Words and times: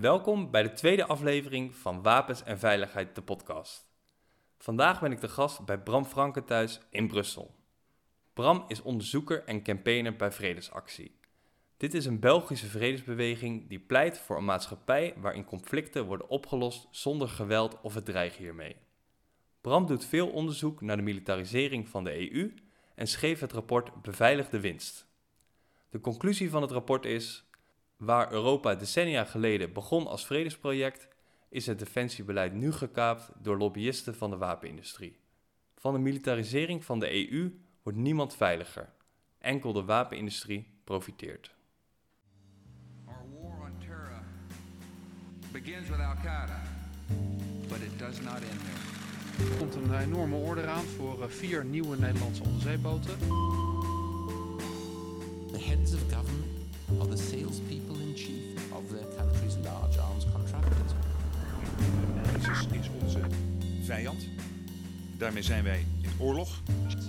Welkom 0.00 0.50
bij 0.50 0.62
de 0.62 0.72
tweede 0.72 1.06
aflevering 1.06 1.74
van 1.74 2.02
Wapens 2.02 2.42
en 2.42 2.58
Veiligheid, 2.58 3.14
de 3.14 3.22
podcast. 3.22 3.86
Vandaag 4.58 5.00
ben 5.00 5.12
ik 5.12 5.20
de 5.20 5.28
gast 5.28 5.64
bij 5.64 5.78
Bram 5.78 6.04
Franken 6.04 6.44
thuis 6.44 6.80
in 6.90 7.08
Brussel. 7.08 7.54
Bram 8.32 8.64
is 8.68 8.82
onderzoeker 8.82 9.44
en 9.44 9.62
campaigner 9.62 10.16
bij 10.16 10.32
Vredesactie. 10.32 11.18
Dit 11.76 11.94
is 11.94 12.04
een 12.04 12.20
Belgische 12.20 12.66
vredesbeweging 12.66 13.68
die 13.68 13.78
pleit 13.78 14.18
voor 14.18 14.36
een 14.36 14.44
maatschappij 14.44 15.14
waarin 15.16 15.44
conflicten 15.44 16.06
worden 16.06 16.28
opgelost 16.28 16.88
zonder 16.90 17.28
geweld 17.28 17.80
of 17.80 17.94
het 17.94 18.04
dreigen 18.04 18.42
hiermee. 18.42 18.76
Bram 19.60 19.86
doet 19.86 20.04
veel 20.04 20.28
onderzoek 20.28 20.80
naar 20.80 20.96
de 20.96 21.02
militarisering 21.02 21.88
van 21.88 22.04
de 22.04 22.32
EU 22.32 22.54
en 22.94 23.06
schreef 23.06 23.40
het 23.40 23.52
rapport 23.52 24.02
Beveilig 24.02 24.48
de 24.48 24.60
winst. 24.60 25.06
De 25.90 26.00
conclusie 26.00 26.50
van 26.50 26.62
het 26.62 26.70
rapport 26.70 27.04
is: 27.04 27.47
waar 27.98 28.32
Europa 28.32 28.74
decennia 28.74 29.24
geleden 29.24 29.72
begon 29.72 30.06
als 30.06 30.26
vredesproject, 30.26 31.08
is 31.48 31.66
het 31.66 31.78
defensiebeleid 31.78 32.52
nu 32.52 32.72
gekaapt 32.72 33.30
door 33.42 33.58
lobbyisten 33.58 34.14
van 34.14 34.30
de 34.30 34.36
wapenindustrie. 34.36 35.18
Van 35.76 35.92
de 35.92 35.98
militarisering 35.98 36.84
van 36.84 36.98
de 36.98 37.30
EU 37.30 37.60
wordt 37.82 37.98
niemand 37.98 38.36
veiliger. 38.36 38.92
Enkel 39.38 39.72
de 39.72 39.84
wapenindustrie 39.84 40.80
profiteert. 40.84 41.54
Our 43.04 43.24
war 43.32 43.60
on 43.60 43.78
terror 43.78 44.22
begins 45.52 45.88
with 45.88 45.98
Al 45.98 46.14
Qaeda, 46.14 46.62
but 47.68 47.80
it 47.80 47.98
does 47.98 48.20
not 48.20 48.40
end 48.40 48.60
there. 48.64 48.88
Er 49.50 49.56
komt 49.58 49.74
een 49.74 49.98
enorme 49.98 50.36
order 50.36 50.66
aan 50.66 50.84
voor 50.84 51.22
eh, 51.22 51.28
vier 51.28 51.64
nieuwe 51.64 51.96
Nederlandse 51.96 52.42
onderzeeboten. 52.42 53.18
The 55.52 55.58
heads 55.58 55.94
of 55.94 56.00
government 56.00 56.47
are 57.00 57.06
the 57.06 57.16
salespeople 57.16 57.96
in 58.00 58.14
chief 58.14 58.72
of 58.72 58.90
their 58.90 59.06
country's 59.16 59.56
large 59.56 59.98
arms 59.98 60.26
contractors. 60.32 60.92
ISIS 62.36 62.66
is 62.80 62.90
onze 63.02 63.20
vijand. 63.82 64.28
Daarmee 65.18 65.42
zijn 65.42 65.64
wij 65.64 65.86
in 66.02 66.10
oorlog. 66.18 66.48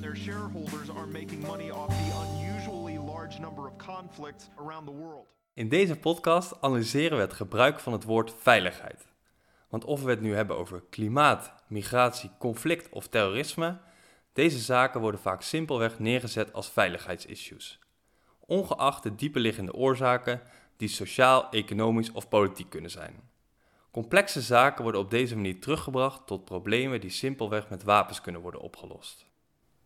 Their 0.02 0.16
shareholders 0.16 0.90
are 0.90 1.06
making 1.06 1.46
money 1.48 1.72
off 1.72 1.88
the 1.88 2.12
unusually 2.28 2.98
large 2.98 3.40
number 3.40 3.66
of 3.66 3.86
conflicts 3.86 4.50
around 4.58 4.86
the 4.86 4.94
world. 4.94 5.28
In 5.54 5.70
deze 5.70 5.96
podcast 5.96 6.62
analyseren 6.62 7.18
we 7.18 7.24
het 7.24 7.34
gebruik 7.34 7.80
van 7.80 7.94
het 7.94 8.04
woord 8.04 8.34
veiligheid. 8.38 9.08
Want 9.70 9.86
of 9.86 10.04
we 10.04 10.10
het 10.10 10.22
nu 10.22 10.36
hebben 10.36 10.58
over 10.58 10.84
klimaat, 10.90 11.54
migratie, 11.68 12.32
conflict 12.40 12.90
of 12.90 13.08
terrorisme, 13.08 13.78
deze 14.34 14.60
zaken 14.60 15.02
worden 15.02 15.20
vaak 15.20 15.42
simpelweg 15.42 16.00
neergezet 16.00 16.54
als 16.54 16.70
veiligheidsissues. 16.70 17.80
Ongeacht 18.50 19.04
de 19.04 19.16
dieperliggende 19.16 19.74
oorzaken 19.74 20.42
die 20.78 20.88
sociaal, 20.88 21.50
economisch 21.52 22.12
of 22.12 22.30
politiek 22.30 22.70
kunnen 22.70 22.92
zijn. 22.92 23.30
Complexe 23.92 24.42
zaken 24.42 24.84
worden 24.84 25.02
op 25.02 25.10
deze 25.10 25.36
manier 25.36 25.62
teruggebracht 25.62 26.28
tot 26.28 26.46
problemen 26.46 27.02
die 27.02 27.10
simpelweg 27.10 27.70
met 27.70 27.84
wapens 27.84 28.22
kunnen 28.22 28.42
worden 28.42 28.62
opgelost. 28.62 29.26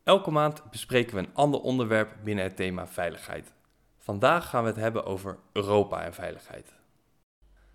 Elke 0.04 0.32
maand 0.32 0.70
bespreken 0.70 1.16
we 1.16 1.22
een 1.22 1.34
ander 1.34 1.62
onderwerp 1.62 2.16
binnen 2.24 2.44
het 2.44 2.56
thema 2.56 2.88
veiligheid. 2.88 3.54
Vandaag 3.98 4.50
gaan 4.50 4.64
we 4.64 4.70
het 4.70 4.80
hebben 4.80 5.06
over 5.06 5.38
Europa 5.52 6.04
en 6.04 6.14
veiligheid. 6.14 6.74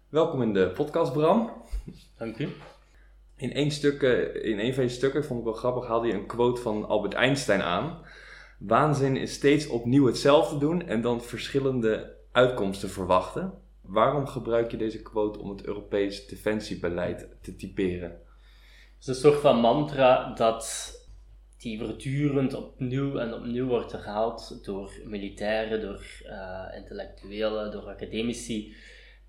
Welkom 0.08 0.42
in 0.42 0.52
de 0.52 0.70
podcast, 0.70 1.12
Bram. 1.12 1.52
Dank 2.18 2.38
u. 2.38 2.48
In 3.36 3.52
één, 3.52 3.70
stuk, 3.70 4.02
eh, 4.02 4.50
in 4.50 4.58
één 4.58 4.74
van 4.74 4.84
je 4.84 4.90
stukken, 4.90 5.24
vond 5.24 5.38
ik 5.38 5.44
wel 5.44 5.54
grappig, 5.54 5.86
haalde 5.86 6.06
je 6.06 6.12
een 6.12 6.26
quote 6.26 6.60
van 6.60 6.88
Albert 6.88 7.14
Einstein 7.14 7.62
aan. 7.62 8.00
Waanzin 8.58 9.16
is 9.16 9.32
steeds 9.32 9.66
opnieuw 9.66 10.06
hetzelfde 10.06 10.58
doen 10.58 10.86
en 10.86 11.00
dan 11.00 11.22
verschillende 11.22 12.16
uitkomsten 12.32 12.90
verwachten. 12.90 13.52
Waarom 13.80 14.26
gebruik 14.26 14.70
je 14.70 14.76
deze 14.76 15.02
quote 15.02 15.38
om 15.38 15.50
het 15.50 15.64
Europees 15.64 16.26
defensiebeleid 16.26 17.28
te 17.42 17.56
typeren? 17.56 18.10
Het 18.10 19.00
is 19.00 19.06
een 19.06 19.14
soort 19.14 19.40
van 19.40 19.60
mantra 19.60 20.34
dat 20.34 20.92
die 21.58 21.78
voortdurend 21.78 22.54
opnieuw 22.54 23.16
en 23.16 23.34
opnieuw 23.34 23.66
wordt 23.66 23.92
herhaald 23.92 24.64
door 24.64 24.92
militairen, 25.04 25.80
door 25.80 26.02
eh, 26.26 26.76
intellectuelen, 26.76 27.70
door 27.70 27.84
academici, 27.84 28.74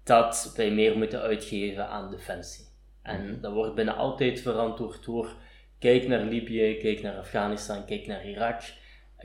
dat 0.03 0.53
wij 0.55 0.71
meer 0.71 0.97
moeten 0.97 1.21
uitgeven 1.21 1.89
aan 1.89 2.11
defensie. 2.11 2.65
En 3.01 3.41
dat 3.41 3.53
wordt 3.53 3.75
bijna 3.75 3.93
altijd 3.95 4.41
verantwoord 4.41 5.05
door 5.05 5.35
kijk 5.79 6.07
naar 6.07 6.23
Libië, 6.23 6.77
kijk 6.81 7.01
naar 7.01 7.17
Afghanistan, 7.17 7.85
kijk 7.85 8.07
naar 8.07 8.25
Irak. 8.25 8.61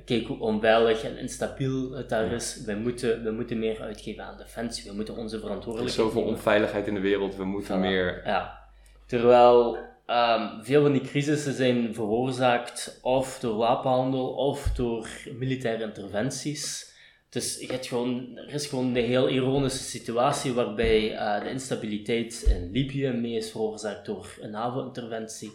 Kijk 0.05 0.27
hoe 0.27 0.41
onveilig 0.41 1.03
en 1.03 1.19
instabiel 1.19 1.93
het 1.93 2.09
daar 2.09 2.33
is. 2.33 2.63
We 2.65 2.75
moeten, 2.75 3.23
we 3.23 3.31
moeten 3.31 3.59
meer 3.59 3.81
uitgeven 3.81 4.25
aan 4.25 4.37
defensie. 4.37 4.91
We 4.91 4.97
moeten 4.97 5.17
onze 5.17 5.37
Er 5.37 5.41
is 5.41 5.47
verantwoordelijkheid 5.47 6.09
zoveel 6.09 6.23
onveiligheid 6.23 6.87
in 6.87 6.95
de 6.95 7.01
wereld, 7.01 7.37
we 7.37 7.45
moeten 7.45 7.77
Voilà, 7.77 7.81
meer... 7.81 8.23
Ja. 8.25 8.63
Terwijl 9.07 9.79
ehm, 10.07 10.63
veel 10.63 10.83
van 10.83 10.93
die 10.93 11.01
crisissen 11.01 11.53
zijn 11.53 11.95
veroorzaakt 11.95 12.99
of 13.03 13.39
door 13.39 13.57
wapenhandel 13.57 14.35
of 14.35 14.73
door 14.73 15.09
militaire 15.39 15.85
interventies. 15.85 16.93
Dus 17.29 17.59
je 17.61 17.67
hebt 17.67 17.87
gewoon, 17.87 18.37
er 18.37 18.55
is 18.55 18.67
gewoon 18.67 18.87
een 18.87 19.05
heel 19.05 19.29
ironische 19.29 19.83
situatie 19.83 20.53
waarbij 20.53 21.17
eh, 21.17 21.43
de 21.43 21.51
instabiliteit 21.51 22.43
in 22.43 22.71
Libië 22.71 23.09
mee 23.09 23.37
is 23.37 23.51
veroorzaakt 23.51 24.07
door 24.07 24.39
een 24.41 24.51
NAVO-interventie. 24.51 25.53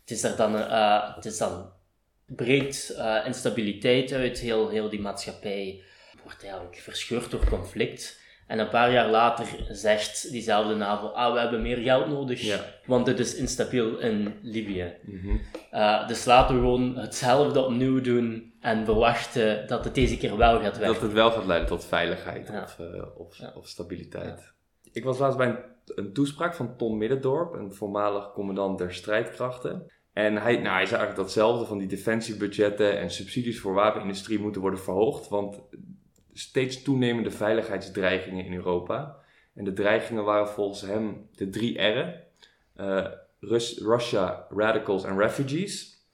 Het 0.00 0.10
is, 0.10 0.22
er 0.22 0.36
dan, 0.36 0.56
eh, 0.56 1.14
het 1.14 1.24
is 1.24 1.38
dan 1.38 1.70
breekt 2.36 2.90
eh, 2.90 3.16
instabiliteit 3.26 4.12
uit, 4.12 4.38
heel, 4.38 4.68
heel 4.68 4.88
die 4.88 5.00
maatschappij 5.00 5.82
wordt 6.22 6.42
eigenlijk 6.42 6.76
verscheurd 6.76 7.30
door 7.30 7.44
conflict. 7.48 8.26
En 8.46 8.58
een 8.58 8.68
paar 8.68 8.92
jaar 8.92 9.08
later 9.08 9.46
zegt 9.68 10.30
diezelfde 10.30 10.74
NAVO, 10.74 11.06
ah, 11.06 11.32
we 11.32 11.38
hebben 11.40 11.62
meer 11.62 11.76
geld 11.76 12.06
nodig, 12.08 12.40
Ja. 12.40 12.64
want 12.86 13.06
het 13.06 13.18
is 13.18 13.34
instabiel 13.34 13.98
in 13.98 14.34
Libië. 14.42 14.94
Mhm. 15.02 15.36
Eh, 15.70 16.08
dus 16.08 16.24
laten 16.24 16.54
we 16.54 16.60
gewoon 16.60 16.96
hetzelfde 16.96 17.64
opnieuw 17.64 18.00
doen 18.00 18.52
en 18.60 18.84
verwachten 18.84 19.66
dat 19.66 19.84
het 19.84 19.94
deze 19.94 20.16
keer 20.18 20.36
wel 20.36 20.60
gaat 20.60 20.78
werken. 20.78 20.92
Dat 20.94 21.02
het 21.02 21.12
wel 21.12 21.30
gaat 21.30 21.46
leiden 21.46 21.68
tot 21.68 21.84
veiligheid 21.84 22.48
Ja. 22.48 22.62
of, 22.62 22.78
eh, 22.78 23.20
of, 23.20 23.36
Ja. 23.38 23.52
of 23.56 23.68
stabiliteit. 23.68 24.52
Ik 24.92 25.04
was 25.04 25.18
laatst 25.18 25.38
bij 25.38 25.46
een, 25.48 25.58
een 25.94 26.12
toespraak 26.12 26.54
van 26.54 26.76
Tom 26.76 26.98
Middendorp, 26.98 27.52
een 27.54 27.72
voormalig 27.74 28.32
commandant 28.32 28.78
der 28.78 28.94
strijdkrachten. 28.94 29.92
En 30.18 30.36
hij, 30.36 30.52
nou, 30.56 30.74
hij 30.74 30.86
zei 30.86 30.98
eigenlijk 31.00 31.16
datzelfde 31.16 31.66
van 31.66 31.78
die 31.78 31.88
defensiebudgetten 31.88 32.98
en 32.98 33.10
subsidies 33.10 33.60
voor 33.60 33.74
wapenindustrie 33.74 34.38
moeten 34.38 34.60
worden 34.60 34.80
verhoogd. 34.80 35.28
Want 35.28 35.60
steeds 36.32 36.82
toenemende 36.82 37.30
veiligheidsdreigingen 37.30 38.44
in 38.44 38.54
Europa. 38.54 39.16
En 39.54 39.64
de 39.64 39.72
dreigingen 39.72 40.24
waren 40.24 40.48
volgens 40.48 40.80
hem 40.80 41.28
de 41.34 41.48
drie 41.48 41.78
R'en. 41.82 42.24
eh, 42.74 43.06
Rus- 43.40 43.78
Russia, 43.78 44.46
radicals 44.50 45.04
en 45.04 45.18
refugees. 45.18 46.06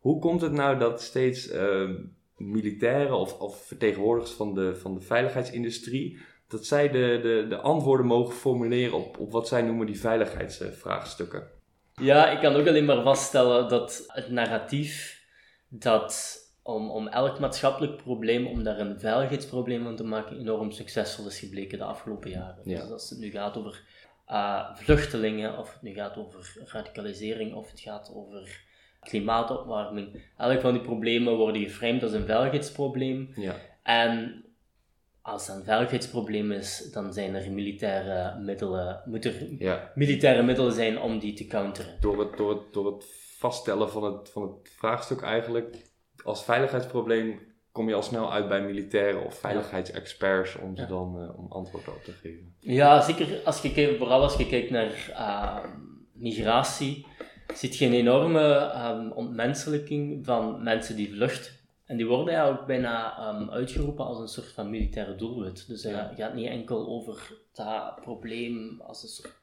Hoe 0.00 0.18
komt 0.18 0.40
het 0.40 0.52
nou 0.52 0.78
dat 0.78 1.02
steeds 1.02 1.48
eh, 1.48 1.90
militairen 2.36 3.18
of, 3.18 3.38
of 3.40 3.66
vertegenwoordigers 3.66 4.32
van 4.34 4.54
de, 4.54 4.76
van 4.76 4.94
de 4.94 5.00
veiligheidsindustrie, 5.00 6.18
dat 6.48 6.66
zij 6.66 6.90
de, 6.90 7.18
de, 7.22 7.46
de 7.48 7.56
antwoorden 7.56 8.06
mogen 8.06 8.34
formuleren 8.34 8.96
op, 8.96 9.18
op 9.18 9.32
wat 9.32 9.48
zij 9.48 9.62
noemen 9.62 9.86
die 9.86 10.00
veiligheidsvraagstukken? 10.00 11.56
Ja, 12.00 12.30
ik 12.30 12.40
kan 12.40 12.54
ook 12.54 12.66
alleen 12.66 12.84
maar 12.84 13.02
vaststellen 13.02 13.68
dat 13.68 14.04
het 14.06 14.30
narratief 14.30 15.22
dat 15.68 16.36
om, 16.62 16.90
om 16.90 17.08
elk 17.08 17.38
maatschappelijk 17.38 17.96
probleem, 17.96 18.46
om 18.46 18.62
daar 18.62 18.78
een 18.78 19.00
veiligheidsprobleem 19.00 19.82
van 19.82 19.96
te 19.96 20.04
maken, 20.04 20.38
enorm 20.38 20.70
succesvol 20.70 21.26
is 21.26 21.38
gebleken 21.38 21.78
de 21.78 21.84
afgelopen 21.84 22.30
jaren. 22.30 22.62
Ja. 22.64 22.80
Dus 22.80 22.90
als 22.90 23.10
het 23.10 23.18
nu 23.18 23.30
gaat 23.30 23.56
over 23.56 23.82
eh, 24.26 24.74
vluchtelingen, 24.74 25.58
of 25.58 25.72
het 25.72 25.82
nu 25.82 25.94
gaat 25.94 26.16
over 26.16 26.56
radicalisering, 26.64 27.54
of 27.54 27.70
het 27.70 27.80
gaat 27.80 28.12
over 28.14 28.60
klimaatopwarming, 29.00 30.22
elk 30.36 30.60
van 30.60 30.72
die 30.72 30.82
problemen 30.82 31.36
worden 31.36 31.62
geframed 31.62 32.02
als 32.02 32.12
een 32.12 32.26
veiligheidsprobleem. 32.26 33.32
Ja, 33.34 33.54
En 33.82 34.44
als 35.28 35.46
dat 35.46 35.56
een 35.56 35.64
veiligheidsprobleem 35.64 36.52
is, 36.52 36.90
dan 36.92 37.12
zijn 37.12 37.34
er 37.34 37.52
militaire 37.52 38.38
middelen, 38.40 39.02
moeten 39.04 39.34
er 39.34 39.46
ja. 39.58 39.92
militaire 39.94 40.42
middelen 40.42 40.72
zijn 40.72 41.00
om 41.00 41.18
die 41.18 41.32
te 41.32 41.46
counteren. 41.46 41.96
Door, 42.00 42.18
het, 42.20 42.36
door, 42.36 42.50
het, 42.50 42.72
door 42.72 42.86
het 42.86 43.04
vaststellen 43.38 43.90
van 43.90 44.04
het, 44.04 44.30
van 44.30 44.42
het 44.42 44.72
vraagstuk 44.76 45.20
eigenlijk, 45.20 45.76
als 46.24 46.44
veiligheidsprobleem 46.44 47.40
kom 47.72 47.88
je 47.88 47.94
al 47.94 48.02
snel 48.02 48.32
uit 48.32 48.48
bij 48.48 48.62
militairen 48.62 49.24
of 49.24 49.38
veiligheidsexperts 49.38 50.56
om, 50.56 50.76
ze 50.76 50.82
Ja. 50.82 50.88
dan, 50.88 51.20
eh, 51.20 51.38
om 51.38 51.46
antwoord 51.52 51.88
op 51.88 52.02
te 52.04 52.12
geven. 52.12 52.54
Ja, 52.60 53.00
zeker 53.00 53.40
als 53.44 53.62
je 53.62 53.72
kijkt, 53.72 53.98
vooral 53.98 54.22
als 54.22 54.36
je 54.36 54.46
kijkt 54.46 54.70
naar 54.70 55.12
ah, 55.14 55.64
migratie, 56.12 57.06
ziet 57.54 57.76
je 57.76 57.86
een 57.86 57.92
enorme 57.92 58.54
ehm, 58.54 59.10
ontmenselijking 59.10 60.26
van 60.26 60.62
mensen 60.62 60.96
die 60.96 61.10
vluchten. 61.10 61.52
En 61.88 61.96
die 61.96 62.06
worden 62.06 62.34
eigenlijk 62.34 62.66
bijna 62.66 63.18
ehm, 63.18 63.50
uitgeroepen 63.50 64.04
als 64.04 64.18
een 64.18 64.28
soort 64.28 64.52
van 64.52 64.70
militaire 64.70 65.14
doelwit. 65.14 65.68
Dus 65.68 65.82
het 65.82 65.92
Ja. 65.92 66.12
gaat 66.16 66.34
niet 66.34 66.48
enkel 66.48 66.86
over 66.88 67.32
dat 67.52 68.00
probleem 68.00 68.80
als 68.80 69.02
een 69.02 69.08
soort 69.08 69.34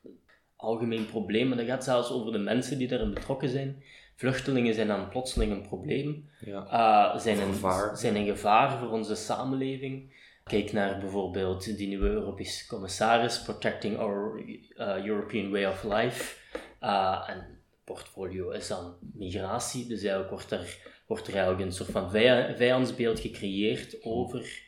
algemeen 0.55 1.05
probleem, 1.05 1.47
maar 1.47 1.57
dat 1.57 1.65
gaat 1.65 1.83
zelfs 1.83 2.11
over 2.11 2.31
de 2.31 2.37
mensen 2.37 2.77
die 2.77 2.87
daarin 2.87 3.13
betrokken 3.13 3.49
zijn. 3.49 3.83
Vluchtelingen 4.15 4.73
zijn 4.73 4.87
dan 4.87 5.09
plotseling 5.09 5.51
een 5.51 5.67
probleem. 5.67 6.29
Ja. 6.39 6.65
uh, 7.13 7.19
zijn, 7.19 7.39
een, 7.39 7.53
gevaar. 7.53 7.97
zijn 7.97 8.15
een 8.15 8.25
gevaar 8.25 8.79
voor 8.79 8.89
onze 8.89 9.15
samenleving. 9.15 10.13
Kijk 10.43 10.71
naar 10.73 10.99
bijvoorbeeld 10.99 11.77
die 11.77 11.87
nieuwe 11.87 12.09
Europese 12.09 12.67
commissaris, 12.67 13.41
Protecting 13.41 13.97
Our 13.97 14.39
uh, 14.77 15.05
European 15.05 15.51
Way 15.51 15.65
of 15.65 15.83
Life. 15.83 16.35
Uh, 16.81 17.25
en 17.29 17.59
portfolio 17.83 18.49
is 18.49 18.67
dan 18.67 18.95
migratie, 19.13 19.87
dus 19.87 19.99
eigenlijk 19.99 20.29
wordt 20.29 20.51
er, 20.51 20.77
wordt 21.05 21.27
er 21.27 21.33
eigenlijk 21.33 21.65
een 21.65 21.71
soort 21.71 21.89
van 21.91 22.09
vij 22.11 22.55
vijandsbeeld 22.55 23.19
gecreëerd 23.19 24.03
over 24.03 24.63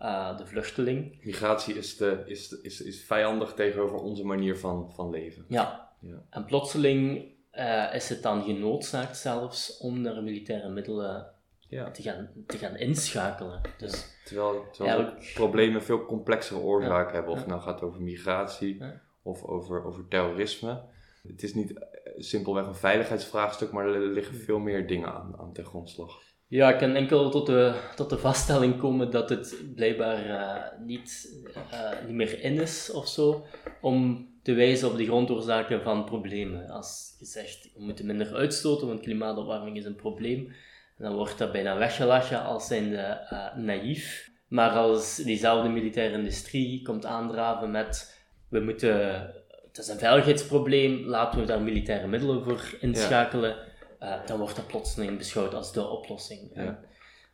uh, 0.00 0.36
de 0.36 0.46
vluchteling. 0.46 1.24
Migratie 1.24 1.74
is, 1.74 1.96
de, 1.96 2.22
is, 2.26 2.50
is, 2.62 2.80
is 2.80 3.04
vijandig 3.04 3.52
tegenover 3.54 3.96
onze 3.98 4.24
manier 4.24 4.58
van, 4.58 4.92
van 4.94 5.10
leven. 5.10 5.44
Ja. 5.48 5.90
Ja. 6.00 6.22
En 6.30 6.44
plotseling 6.44 7.24
uh, 7.54 7.94
is 7.94 8.08
het 8.08 8.22
dan 8.22 8.42
genoodzaakt 8.42 9.16
zelfs 9.16 9.78
om 9.78 10.00
naar 10.00 10.22
militaire 10.22 10.68
middelen 10.68 11.26
Ja. 11.68 11.90
te, 11.90 12.02
gaan, 12.02 12.30
te 12.46 12.56
gaan 12.58 12.76
inschakelen. 12.76 13.60
Dus 13.78 14.06
Terwijl, 14.24 14.64
terwijl 14.72 14.96
Eigenlijk- 14.98 15.30
problemen 15.34 15.82
veel 15.82 16.04
complexere 16.04 16.60
oorzaken 16.60 17.14
hebben. 17.14 17.32
Of 17.32 17.38
het 17.38 17.46
nou 17.48 17.60
gaat 17.60 17.82
over 17.82 18.00
migratie 18.02 18.82
of 19.22 19.42
over, 19.42 19.84
over 19.84 20.08
terrorisme. 20.08 20.80
Het 21.28 21.42
is 21.42 21.54
niet 21.54 21.78
eh, 21.78 21.84
simpelweg 22.16 22.66
een 22.66 22.74
veiligheidsvraagstuk, 22.74 23.72
maar 23.72 23.86
er 23.86 24.00
liggen 24.00 24.34
veel 24.34 24.58
meer 24.58 24.86
dingen 24.86 25.12
aan, 25.12 25.34
aan 25.38 25.52
ten 25.52 25.64
grondslag. 25.64 26.20
ja, 26.48 26.72
ik 26.72 26.78
kan 26.78 26.94
enkel 26.94 27.30
tot 27.30 27.46
de, 27.46 27.74
tot 27.96 28.10
de 28.10 28.18
vaststelling 28.18 28.78
komen 28.78 29.10
dat 29.10 29.28
het 29.28 29.56
blijkbaar 29.74 30.24
eh, 30.26 30.78
niet, 30.86 31.40
eh, 31.70 31.90
niet 32.06 32.14
meer 32.14 32.42
in 32.42 32.60
is 32.60 32.90
of 32.90 33.08
zo, 33.08 33.44
om 33.80 34.28
te 34.42 34.52
wijzen 34.54 34.88
op 34.88 34.96
de 34.96 35.04
grondoorzaken 35.04 35.82
van 35.82 36.04
problemen. 36.04 36.68
Als 36.68 37.16
je 37.18 37.24
zegt, 37.24 37.70
we 37.74 37.82
moeten 37.82 38.06
minder 38.06 38.34
uitstoten, 38.34 38.86
want 38.86 39.00
klimaatopwarming 39.00 39.76
is 39.76 39.84
een 39.84 39.96
probleem, 39.96 40.52
dan 40.98 41.14
wordt 41.14 41.38
dat 41.38 41.52
bijna 41.52 41.78
weggelachen 41.78 42.44
als 42.44 42.66
zijnde 42.66 42.96
eh 42.96 43.56
naïef. 43.56 44.30
Maar 44.48 44.70
als 44.70 45.16
diezelfde 45.16 45.68
militaire 45.68 46.18
industrie 46.18 46.82
komt 46.82 47.06
aandraven 47.06 47.70
met, 47.70 48.20
we 48.48 48.60
moeten, 48.60 49.26
het 49.72 49.84
is 49.84 49.88
een 49.88 49.98
veiligheidsprobleem, 49.98 51.04
laten 51.04 51.40
we 51.40 51.46
daar 51.46 51.62
militaire 51.62 52.06
middelen 52.06 52.44
voor 52.44 52.76
inschakelen, 52.80 53.56
eh, 53.98 54.26
dan 54.26 54.38
wordt 54.38 54.56
dat 54.56 54.66
plotseling 54.66 55.18
beschouwd 55.18 55.54
als 55.54 55.72
de 55.72 55.88
oplossing. 55.88 56.50
Ja. 56.54 56.80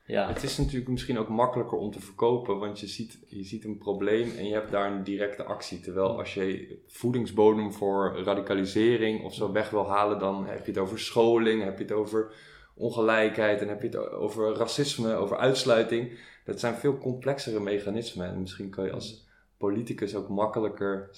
Ja. 0.06 0.28
Het 0.28 0.42
is 0.42 0.58
natuurlijk 0.58 0.90
misschien 0.90 1.18
ook 1.18 1.28
makkelijker 1.28 1.78
om 1.78 1.90
te 1.90 2.00
verkopen, 2.00 2.58
want 2.58 2.80
je 2.80 2.86
ziet, 2.86 3.18
je 3.26 3.44
ziet 3.44 3.64
een 3.64 3.78
probleem 3.78 4.36
en 4.36 4.46
je 4.46 4.52
hebt 4.52 4.70
daar 4.70 4.92
een 4.92 5.04
directe 5.04 5.42
actie. 5.42 5.80
Terwijl 5.80 6.18
als 6.18 6.34
je 6.34 6.78
voedingsbodem 6.86 7.72
voor 7.72 8.22
radicalisering 8.24 9.24
of 9.24 9.34
zo 9.34 9.52
weg 9.52 9.70
wil 9.70 9.88
halen, 9.88 10.18
dan 10.18 10.46
heb 10.46 10.66
je 10.66 10.72
het 10.72 10.80
over 10.80 10.98
scholing, 10.98 11.64
heb 11.64 11.78
je 11.78 11.84
het 11.84 11.92
over 11.92 12.32
ongelijkheid 12.74 13.60
en 13.60 13.68
heb 13.68 13.82
je 13.82 13.88
het 13.88 14.10
over 14.10 14.54
racisme, 14.54 15.14
over 15.14 15.36
uitsluiting. 15.36 16.18
Dat 16.44 16.60
zijn 16.60 16.74
veel 16.74 16.98
complexere 16.98 17.60
mechanismen 17.60 18.26
en 18.26 18.40
misschien 18.40 18.70
kan 18.70 18.84
je 18.84 18.92
als 18.92 19.26
politicus 19.56 20.14
ook 20.14 20.28
makkelijker 20.28 21.08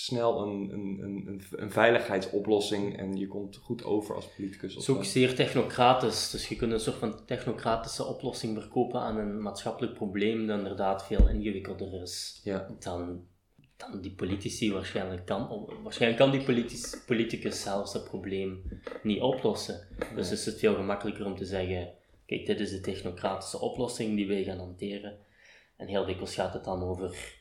snel 0.00 0.42
een, 0.42 0.70
een, 0.72 1.00
een, 1.02 1.42
een, 1.50 1.70
veiligheidsoplossing 1.70 2.98
en 2.98 3.16
je 3.16 3.26
komt 3.26 3.56
goed 3.56 3.84
over 3.84 4.14
als 4.14 4.28
politicus. 4.36 4.74
Het 4.74 4.82
is 4.82 4.88
ook 4.88 5.04
zeer 5.04 5.34
technocratisch, 5.34 6.30
dus 6.30 6.48
je 6.48 6.56
kunt 6.56 6.72
een 6.72 6.80
soort 6.80 6.96
van 6.96 7.26
technocratische 7.26 8.04
oplossing 8.04 8.58
verkopen 8.60 9.00
aan 9.00 9.18
een 9.18 9.42
maatschappelijk 9.42 9.94
probleem 9.94 10.46
dat 10.46 10.58
inderdaad 10.58 11.06
veel 11.06 11.28
ingewikkelder 11.28 12.02
is 12.02 12.40
Ja. 12.44 12.68
dan, 12.78 13.26
dan 13.76 14.00
die 14.00 14.14
politici 14.14 14.72
waarschijnlijk 14.72 15.26
kan. 15.26 15.68
Waarschijnlijk 15.82 16.20
kan 16.22 16.30
die 16.30 16.44
politis- 16.44 17.02
politicus 17.06 17.62
zelfs 17.62 17.92
dat 17.92 18.04
probleem 18.04 18.62
niet 19.02 19.20
oplossen. 19.20 19.88
Dus 20.14 20.30
is 20.30 20.46
het 20.46 20.58
veel 20.58 20.74
gemakkelijker 20.74 21.26
om 21.26 21.36
te 21.36 21.44
zeggen, 21.44 21.92
kijk, 22.26 22.46
dit 22.46 22.60
is 22.60 22.70
de 22.70 22.80
technocratische 22.80 23.60
oplossing 23.60 24.16
die 24.16 24.26
wij 24.28 24.44
gaan 24.44 24.58
hanteren. 24.58 25.18
En 25.76 25.86
heel 25.86 26.06
dikwijls 26.06 26.34
gaat 26.34 26.54
het 26.54 26.64
dan 26.64 26.82
over 26.82 27.37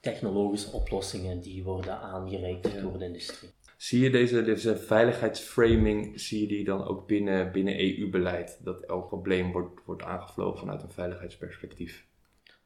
technologische 0.00 0.72
oplossingen 0.72 1.40
die 1.40 1.62
worden 1.62 2.00
aangereikt 2.00 2.80
door 2.82 2.98
de 2.98 3.04
industrie. 3.04 3.50
Zie 3.76 4.00
je 4.00 4.10
deze, 4.10 4.42
deze 4.42 4.76
veiligheidsframing, 4.76 6.20
zie 6.20 6.40
je 6.40 6.46
die 6.46 6.64
dan 6.64 6.84
ook 6.84 7.06
binnen, 7.06 7.52
binnen 7.52 7.80
EU-beleid? 7.80 8.60
Dat 8.64 8.80
elk 8.80 9.08
probleem 9.08 9.52
wordt, 9.52 9.80
wordt 9.84 10.02
aangevlogen 10.02 10.58
vanuit 10.58 10.82
een 10.82 10.90
veiligheidsperspectief. 10.90 12.06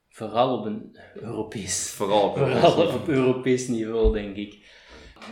Vooral 0.09 0.59
op 0.59 0.65
een 0.65 0.97
Europees, 1.15 1.91
Vooral 1.91 2.29
op 2.29 2.37
vooral 2.37 2.95
op 2.95 3.09
Europees 3.09 3.69
niveau, 3.69 4.13
denk 4.13 4.37
ik. 4.37 4.83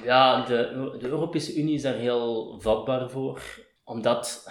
Ja, 0.04 0.44
de, 0.44 0.96
de 1.00 1.08
Europese 1.08 1.56
Unie 1.56 1.74
is 1.74 1.82
daar 1.82 1.94
heel 1.94 2.60
vatbaar 2.60 3.10
voor, 3.10 3.42
omdat, 3.84 4.50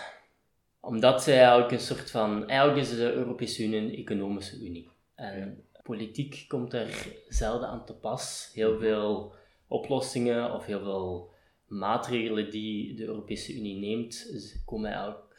omdat 0.79 1.23
zij 1.23 1.37
eigenlijk 1.37 1.71
een 1.71 1.79
soort 1.79 2.11
van... 2.11 2.47
Eigenlijk 2.47 2.81
is 2.81 2.95
de 2.95 3.13
Europese 3.13 3.63
Unie 3.63 3.79
een 3.79 3.95
economische 3.95 4.65
unie. 4.65 4.89
En 5.15 5.65
politiek 5.83 6.45
komt 6.47 6.73
er 6.73 7.07
zelden 7.29 7.67
aan 7.67 7.85
te 7.85 7.93
pas. 7.93 8.49
Heel 8.53 8.79
veel 8.79 9.33
oplossingen 9.67 10.53
of 10.53 10.65
heel 10.65 10.79
veel 10.79 11.29
maatregelen 11.65 12.51
die 12.51 12.93
de 12.95 13.05
Europese 13.05 13.53
Unie 13.53 13.75
neemt, 13.75 14.27
komen 14.65 14.89
eigenlijk 14.89 15.29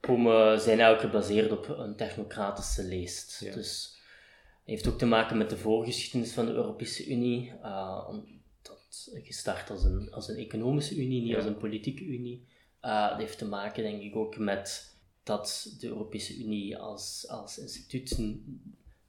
komen, 0.00 0.60
zijn 0.60 0.80
eigenlijk 0.80 1.12
gebaseerd 1.12 1.50
op 1.52 1.68
een 1.68 1.96
technocratische 1.96 2.84
leest. 2.84 3.40
Ja. 3.40 3.54
Dus 3.54 4.00
het 4.44 4.70
heeft 4.70 4.88
ook 4.88 4.98
te 4.98 5.06
maken 5.06 5.36
met 5.36 5.50
de 5.50 5.56
voorgeschiedenis 5.56 6.32
van 6.32 6.46
de 6.46 6.52
Europese 6.52 7.06
Unie. 7.06 7.52
uh, 7.62 8.08
dat 8.62 9.10
gestart 9.22 9.70
als 9.70 9.84
een, 9.84 10.12
als 10.12 10.28
een 10.28 10.36
economische 10.36 10.94
unie, 10.94 11.20
niet 11.20 11.30
Ja. 11.30 11.36
als 11.36 11.44
een 11.44 11.56
politieke 11.56 12.04
unie. 12.04 12.46
Uh, 12.82 13.08
dat 13.08 13.18
heeft 13.18 13.38
te 13.38 13.44
maken, 13.44 13.82
denk 13.82 14.02
ik, 14.02 14.16
ook 14.16 14.38
met 14.38 14.96
dat 15.22 15.76
de 15.78 15.86
Europese 15.86 16.36
Unie 16.38 16.76
als, 16.78 17.26
als 17.28 17.58
instituut 17.58 18.18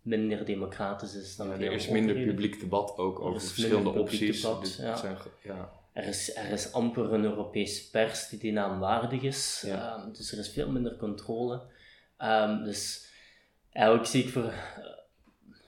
minder 0.04 0.46
democratisch 0.46 1.16
is 1.16 1.36
dan 1.36 1.48
Ja, 1.48 1.54
er 1.54 1.72
is 1.72 1.88
minder 1.88 2.10
overheden. 2.12 2.36
publiek 2.36 2.60
debat 2.60 2.98
ook 2.98 3.20
Er 3.20 3.24
over 3.26 3.42
verschillende 3.42 3.90
opties. 3.90 4.42
debat, 4.42 4.76
ja. 4.82 4.96
zijn 4.96 5.18
ja. 5.44 5.72
Er 5.94 6.04
is, 6.08 6.36
er 6.36 6.52
is 6.52 6.72
amper 6.74 7.14
een 7.14 7.24
Europese 7.24 7.90
pers 7.90 8.28
die 8.30 8.40
die 8.40 8.52
naam 8.52 8.80
waardig 8.80 9.22
is. 9.22 9.64
Ehm, 9.68 10.12
dus 10.14 10.32
er 10.32 10.38
is 10.40 10.50
veel 10.50 10.70
minder 10.72 10.96
controle. 10.96 11.62
Ehm, 12.18 12.64
dus 12.64 13.12
eigenlijk 13.72 14.08
zie 14.08 14.24
ik 14.24 14.30
voor 14.30 14.54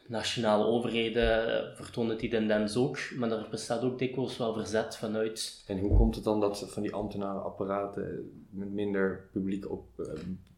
nationale 0.08 0.66
overheden 0.66 1.76
vertonen 1.76 2.18
die 2.18 2.30
tendens 2.30 2.76
ook, 2.78 2.98
maar 3.16 3.32
er 3.32 3.48
bestaat 3.50 3.84
ook 3.84 4.00
dikwijls 4.00 4.38
wel 4.38 4.54
verzet 4.54 4.98
vanuit. 4.98 5.64
En 5.68 5.80
hoe 5.80 5.98
komt 5.98 6.16
het 6.16 6.24
dan 6.24 6.40
dat 6.40 6.66
van 6.72 6.82
die 6.82 6.94
ambtenarenapparaten 6.94 8.32
met 8.50 8.72
minder 8.72 9.30
publieke, 9.32 9.70
op, 9.70 10.00
eh, 10.00 10.06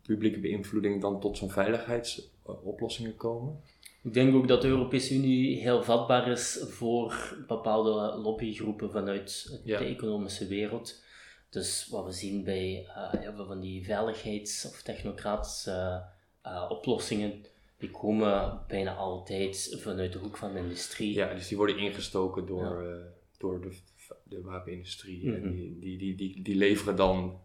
publieke 0.01 0.39
beïnvloeding 0.39 1.01
dan 1.01 1.19
tot 1.19 1.37
zo'n 1.37 1.49
veiligheidsoplossingen 1.49 3.15
komen? 3.15 3.59
Ik 4.03 4.13
denk 4.13 4.35
ook 4.35 4.47
dat 4.47 4.61
de 4.61 4.67
Europese 4.67 5.13
Unie 5.15 5.57
heel 5.61 5.83
vatbaar 5.83 6.27
is 6.27 6.59
voor 6.67 7.37
bepaalde 7.47 8.17
lobbygroepen 8.17 8.91
vanuit 8.91 9.59
Ja. 9.63 9.77
de 9.79 9.85
economische 9.85 10.47
wereld. 10.47 11.03
Dus 11.49 11.87
wat 11.91 12.05
we 12.05 12.11
zien 12.11 12.43
bij 12.43 12.85
eh, 12.95 13.13
heel 13.19 13.33
veel 13.35 13.45
van 13.45 13.59
die 13.59 13.85
veiligheids- 13.85 14.65
of 14.67 14.81
technocratische 14.81 16.03
eh, 16.41 16.65
oplossingen, 16.69 17.45
die 17.77 17.91
komen 17.91 18.59
bijna 18.67 18.95
altijd 18.95 19.77
vanuit 19.79 20.13
de 20.13 20.19
hoek 20.19 20.37
van 20.37 20.53
de 20.53 20.59
industrie. 20.59 21.13
Ja, 21.13 21.33
dus 21.33 21.47
die 21.47 21.57
worden 21.57 21.77
ingestoken 21.77 22.45
door, 22.45 22.81
eh, 22.83 23.05
door 23.37 23.61
de, 23.61 23.77
de 24.23 24.41
wapenindustrie. 24.41 25.33
En 25.33 25.41
Mhm. 25.41 25.51
die, 25.51 25.79
die, 25.79 25.97
die, 25.97 26.15
die, 26.15 26.41
die 26.43 26.55
leveren 26.55 26.95
dan 26.95 27.39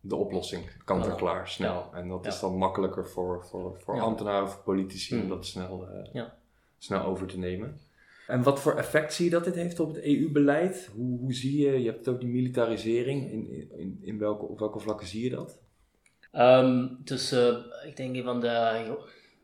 de 0.00 0.16
oplossing 0.16 0.84
kant 0.84 1.06
en 1.06 1.16
klaar, 1.16 1.48
snel. 1.48 1.90
En 1.94 2.08
dat 2.08 2.26
is 2.26 2.40
dan 2.40 2.56
makkelijker 2.56 3.06
voor, 3.08 3.44
voor, 3.44 3.80
voor 3.80 3.94
Ja. 3.96 4.00
ambtenaren 4.02 4.46
of 4.46 4.62
politici 4.64 5.14
om 5.14 5.20
Mhm. 5.20 5.28
dat 5.28 5.46
snel, 5.46 5.88
eh, 5.88 6.12
Ja. 6.12 6.38
snel 6.78 7.02
over 7.04 7.26
te 7.26 7.38
nemen. 7.38 7.78
En 8.26 8.42
wat 8.42 8.60
voor 8.60 8.74
effect 8.76 9.14
zie 9.14 9.24
je 9.24 9.30
dat 9.30 9.44
dit 9.44 9.54
heeft 9.54 9.80
op 9.80 9.94
het 9.94 10.04
EU-beleid? 10.04 10.90
Hoe, 10.94 11.18
hoe 11.18 11.32
zie 11.34 11.58
je, 11.66 11.78
je 11.80 11.86
hebt 11.86 11.98
het 12.06 12.14
ook 12.14 12.20
die 12.20 12.28
militarisering, 12.28 13.30
in, 13.30 13.70
in, 13.78 13.98
in 14.02 14.18
welke, 14.18 14.44
op 14.44 14.58
welke 14.58 14.78
vlakken 14.78 15.06
zie 15.06 15.22
je 15.24 15.30
dat? 15.30 15.58
Ehm, 16.32 16.86
dus 16.98 17.32
eh, 17.32 17.56
ik 17.86 17.96
denk 17.96 18.16
een 18.16 18.22
van, 18.24 18.40
de, 18.40 18.48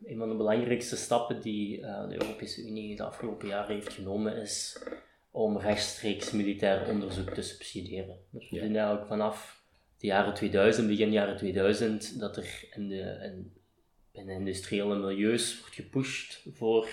een 0.05 0.17
van 0.17 0.29
de 0.29 0.35
belangrijkste 0.35 0.95
stappen 0.95 1.41
die 1.41 1.81
eh, 1.81 2.07
de 2.09 2.13
Europese 2.13 2.61
Unie 2.67 2.95
de 2.95 3.03
afgelopen 3.03 3.47
jaren 3.47 3.75
heeft 3.75 3.93
genomen 3.93 4.35
is 4.35 4.83
om 5.31 5.57
rechtstreeks 5.57 6.31
militair 6.31 6.87
onderzoek 6.89 7.29
te 7.29 7.41
subsidiëren. 7.41 8.17
Dus 8.29 8.49
we 8.49 8.55
Ja. 8.55 8.61
zien 8.61 8.75
eigenlijk 8.75 9.07
vanaf 9.07 9.63
de 9.97 10.07
jaren 10.07 10.33
2000, 10.33 10.87
begin 10.87 11.11
jaren 11.11 11.37
2000, 11.37 12.19
dat 12.19 12.37
er 12.37 12.67
in 12.75 12.87
de, 12.89 13.19
in, 13.23 13.53
binnen 14.11 14.35
industriële 14.35 14.95
milieus 14.95 15.59
wordt 15.59 15.75
gepusht 15.75 16.45
voor 16.53 16.87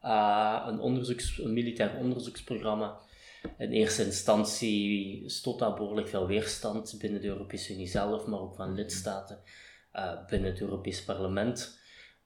eh, 0.00 0.64
een, 0.66 0.80
onderzoeks, 0.80 1.38
een 1.38 1.52
militair 1.52 1.96
onderzoeksprogramma. 1.96 2.98
In 3.58 3.70
eerste 3.70 4.04
instantie 4.04 5.22
stond 5.26 5.58
daar 5.58 5.74
behoorlijk 5.74 6.08
veel 6.08 6.26
weerstand 6.26 6.96
binnen 6.98 7.20
de 7.20 7.26
Europese 7.28 7.72
Unie 7.72 7.88
zelf, 7.88 8.26
maar 8.26 8.40
ook 8.40 8.54
van 8.54 8.74
lidstaten 8.74 9.38
eh, 9.92 10.26
binnen 10.26 10.50
het 10.50 10.60
Europees 10.60 11.04
Parlement. 11.04 11.80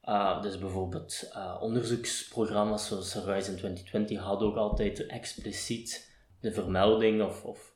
Uh, 0.06 0.42
dus 0.42 0.58
bijvoorbeeld 0.58 1.30
uh, 1.32 1.56
onderzoeksprogramma's 1.60 2.86
zoals 2.86 3.14
Horizon 3.14 3.56
2020 3.56 4.18
hadden 4.18 4.48
ook 4.48 4.56
altijd 4.56 5.06
expliciet 5.06 6.14
de 6.40 6.52
vermelding 6.52 7.22
of, 7.22 7.44
of 7.44 7.74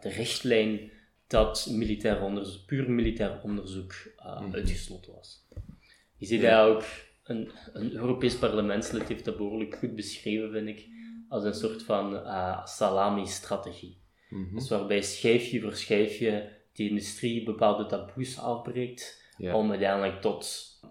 de 0.00 0.08
richtlijn 0.08 0.90
dat 1.26 1.66
militair 1.70 2.22
onderzoek, 2.22 2.66
puur 2.66 2.90
militair 2.90 3.40
onderzoek 3.42 3.92
uh, 4.18 4.40
Mhm. 4.40 4.54
uitgesloten 4.54 5.12
was. 5.12 5.46
Je 6.16 6.26
ziet 6.26 6.42
daar 6.42 6.68
ook 6.68 6.84
een, 7.24 7.50
een 7.72 7.92
Europees 7.92 8.36
parlementslid 8.36 9.08
heeft 9.08 9.24
dat 9.24 9.36
behoorlijk 9.36 9.74
goed 9.74 9.94
beschreven, 9.94 10.50
vind 10.50 10.68
ik, 10.68 10.88
als 11.28 11.44
een 11.44 11.54
soort 11.54 11.82
van 11.82 12.16
eh, 12.16 12.66
salami-strategie. 12.66 14.00
Mhm. 14.28 14.54
Dus 14.54 14.68
waarbij 14.68 15.02
schijfje 15.02 15.60
voor 15.60 15.74
schijfje 15.76 16.60
die 16.72 16.88
industrie 16.88 17.44
bepaalde 17.44 17.86
taboes 17.86 18.38
afbreekt, 18.38 19.20
om 19.38 19.70
uiteindelijk 19.70 20.20
tot, 20.20 20.70
eh, 20.82 20.88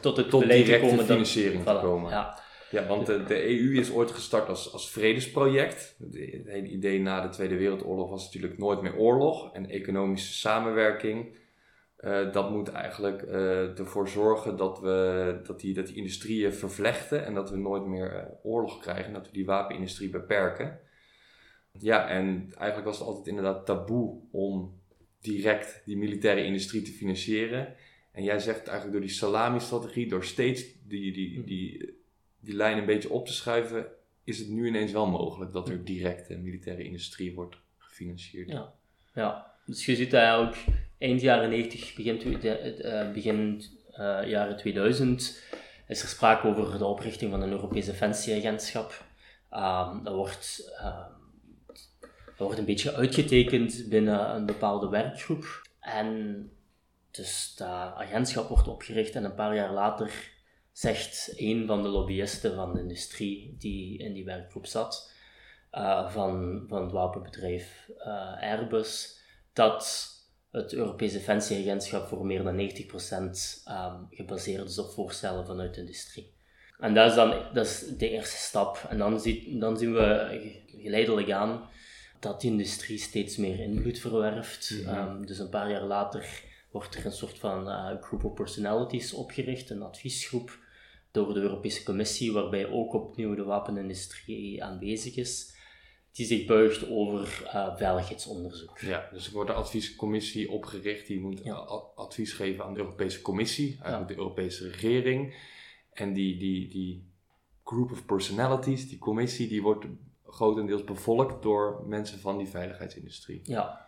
tot 0.00 0.16
het 0.16 0.28
Tot 0.30 0.42
directe 0.42 0.86
financiering 1.04 1.64
te 1.64 1.78
komen. 1.82 2.10
Ja, 2.10 2.38
Ja, 2.70 2.86
want 2.86 3.06
de, 3.06 3.22
de 3.24 3.44
EU 3.48 3.78
is 3.78 3.92
ooit 3.92 4.10
gestart 4.10 4.48
als, 4.48 4.72
als 4.72 4.90
vredesproject. 4.90 5.96
De- 5.98 6.30
Het 6.44 6.46
hele 6.52 6.66
idee 6.68 7.00
na 7.00 7.20
de 7.20 7.28
Tweede 7.28 7.56
Wereldoorlog 7.56 8.10
was 8.10 8.24
natuurlijk 8.24 8.58
nooit 8.58 8.80
meer 8.82 8.96
oorlog 8.96 9.52
en 9.54 9.68
economische 9.70 10.32
samenwerking. 10.32 11.42
eh, 11.96 12.32
dat 12.32 12.50
moet 12.50 12.68
eigenlijk 12.68 13.22
eh, 13.22 13.78
ervoor 13.78 14.08
zorgen 14.08 14.56
dat, 14.56 14.80
we, 14.80 15.40
dat, 15.46 15.60
die, 15.60 15.74
dat 15.74 15.86
die 15.86 15.96
industrieën 15.96 16.52
vervlechten 16.52 17.24
en 17.24 17.34
dat 17.34 17.50
we 17.50 17.56
nooit 17.56 17.84
meer 17.86 18.12
eh, 18.14 18.24
oorlog 18.42 18.78
krijgen. 18.80 19.12
Dat 19.12 19.26
we 19.26 19.32
die 19.32 19.46
wapenindustrie 19.46 20.10
beperken. 20.10 20.78
Ja, 21.78 22.08
en 22.08 22.48
eigenlijk 22.56 22.84
was 22.86 22.98
het 22.98 23.06
altijd 23.06 23.26
inderdaad 23.26 23.66
taboe 23.66 24.20
om 24.32 24.80
direct 25.20 25.82
die 25.84 25.96
militaire 25.96 26.44
industrie 26.44 26.82
te 26.82 26.90
financieren. 26.92 27.74
En 28.14 28.22
jij 28.22 28.38
zegt 28.38 28.66
eigenlijk 28.66 28.92
door 28.92 29.06
die 29.06 29.16
salami-strategie, 29.16 30.08
door 30.08 30.24
steeds 30.24 30.64
die, 30.86 31.12
die, 31.12 31.44
die, 31.44 31.94
die 32.40 32.54
lijn 32.54 32.78
een 32.78 32.86
beetje 32.86 33.10
op 33.10 33.26
te 33.26 33.32
schuiven, 33.32 33.86
is 34.24 34.38
het 34.38 34.48
nu 34.48 34.66
ineens 34.66 34.92
wel 34.92 35.06
mogelijk 35.06 35.52
dat 35.52 35.68
er 35.68 35.84
direct 35.84 36.28
de 36.28 36.36
militaire 36.36 36.84
industrie 36.84 37.34
wordt 37.34 37.56
gefinancierd. 37.78 38.48
Ja. 38.48 38.72
ja. 39.14 39.52
Dus 39.66 39.86
je 39.86 39.96
ziet 39.96 40.10
dat 40.10 40.20
eigenlijk 40.20 40.64
eind 40.98 41.20
jaren 41.20 41.50
90, 41.50 41.94
begin, 41.94 42.42
eh, 42.42 43.12
begin 43.12 43.62
eh, 43.90 44.20
jaren 44.26 44.56
2000, 44.56 45.42
is 45.88 46.02
er 46.02 46.08
sprake 46.08 46.46
over 46.46 46.78
de 46.78 46.84
oprichting 46.84 47.30
van 47.30 47.42
een 47.42 47.50
Europees 47.50 47.86
Defensieagentschap. 47.86 49.04
Ehm, 49.50 50.02
dat, 50.02 50.14
wordt, 50.14 50.72
ehm, 50.78 51.10
dat 52.00 52.36
wordt 52.36 52.58
een 52.58 52.64
beetje 52.64 52.94
uitgetekend 52.94 53.86
binnen 53.88 54.34
een 54.34 54.46
bepaalde 54.46 54.88
werkgroep. 54.88 55.68
En 55.80 56.50
dus 57.16 57.54
dat 57.56 57.68
agentschap 57.94 58.48
wordt 58.48 58.68
opgericht 58.68 59.14
en 59.14 59.24
een 59.24 59.34
paar 59.34 59.54
jaar 59.54 59.72
later 59.72 60.32
zegt 60.72 61.32
een 61.36 61.66
van 61.66 61.82
de 61.82 61.88
lobbyisten 61.88 62.54
van 62.54 62.74
de 62.74 62.80
industrie 62.80 63.56
die 63.58 63.98
in 63.98 64.12
die 64.12 64.24
werkgroep 64.24 64.66
zat, 64.66 65.12
eh, 65.70 66.10
van, 66.10 66.64
van 66.68 66.82
het 66.82 66.92
wapenbedrijf 66.92 67.90
eh, 67.98 68.42
Airbus, 68.42 69.20
dat 69.52 70.12
het 70.50 70.72
Europees 70.72 71.12
Defensieagentschap 71.12 72.06
voor 72.06 72.26
meer 72.26 72.42
dan 72.42 72.56
90% 72.56 73.62
ehm, 73.64 73.96
gebaseerd 74.10 74.68
is 74.68 74.78
op 74.78 74.90
voorstellen 74.90 75.46
vanuit 75.46 75.74
de 75.74 75.80
industrie. 75.80 76.32
En 76.78 76.94
dat 76.94 77.10
is 77.10 77.14
dan 77.14 77.34
dat 77.52 77.66
is 77.66 77.84
de 77.98 78.10
eerste 78.10 78.36
stap. 78.36 78.86
En 78.88 78.98
dan, 78.98 79.20
ziet, 79.20 79.60
dan 79.60 79.78
zien 79.78 79.92
we 79.92 80.26
ge- 80.30 80.80
geleidelijk 80.82 81.30
aan 81.30 81.68
dat 82.20 82.40
die 82.40 82.50
industrie 82.50 82.98
steeds 82.98 83.36
meer 83.36 83.60
invloed 83.60 83.98
verwerft. 83.98 84.74
Ehm, 84.86 85.24
dus 85.24 85.38
een 85.38 85.48
paar 85.48 85.70
jaar 85.70 85.84
later 85.84 86.42
wordt 86.74 86.94
er 86.94 87.06
een 87.06 87.12
soort 87.12 87.38
van 87.38 87.68
eh, 87.68 88.02
group 88.02 88.24
of 88.24 88.34
personalities 88.34 89.12
opgericht, 89.12 89.70
een 89.70 89.82
adviesgroep 89.82 90.58
door 91.10 91.34
de 91.34 91.40
Europese 91.40 91.82
Commissie, 91.82 92.32
waarbij 92.32 92.68
ook 92.68 92.92
opnieuw 92.92 93.34
de 93.34 93.44
wapenindustrie 93.44 94.64
aanwezig 94.64 95.16
is, 95.16 95.54
die 96.12 96.26
zich 96.26 96.46
buigt 96.46 96.88
over 96.88 97.42
eh, 97.46 97.76
veiligheidsonderzoek. 97.76 98.78
Ja, 98.78 99.08
dus 99.12 99.26
er 99.26 99.32
wordt 99.32 99.50
een 99.50 99.56
adviescommissie 99.56 100.50
opgericht 100.50 101.06
die 101.06 101.20
moet 101.20 101.40
Ja. 101.44 101.54
advies 101.94 102.32
geven 102.32 102.64
aan 102.64 102.74
de 102.74 102.80
Europese 102.80 103.22
Commissie, 103.22 103.78
eigenlijk 103.80 104.08
de 104.08 104.16
Europese 104.16 104.68
regering. 104.70 105.34
En 105.92 106.12
die, 106.12 106.36
die, 106.38 106.68
die 106.68 107.12
group 107.64 107.90
of 107.92 108.04
personalities, 108.04 108.88
die 108.88 108.98
commissie, 108.98 109.48
die 109.48 109.62
wordt 109.62 109.86
grotendeels 110.26 110.84
bevolkt 110.84 111.42
door 111.42 111.84
mensen 111.86 112.18
van 112.20 112.38
die 112.38 112.48
veiligheidsindustrie. 112.48 113.40
Ja. 113.44 113.83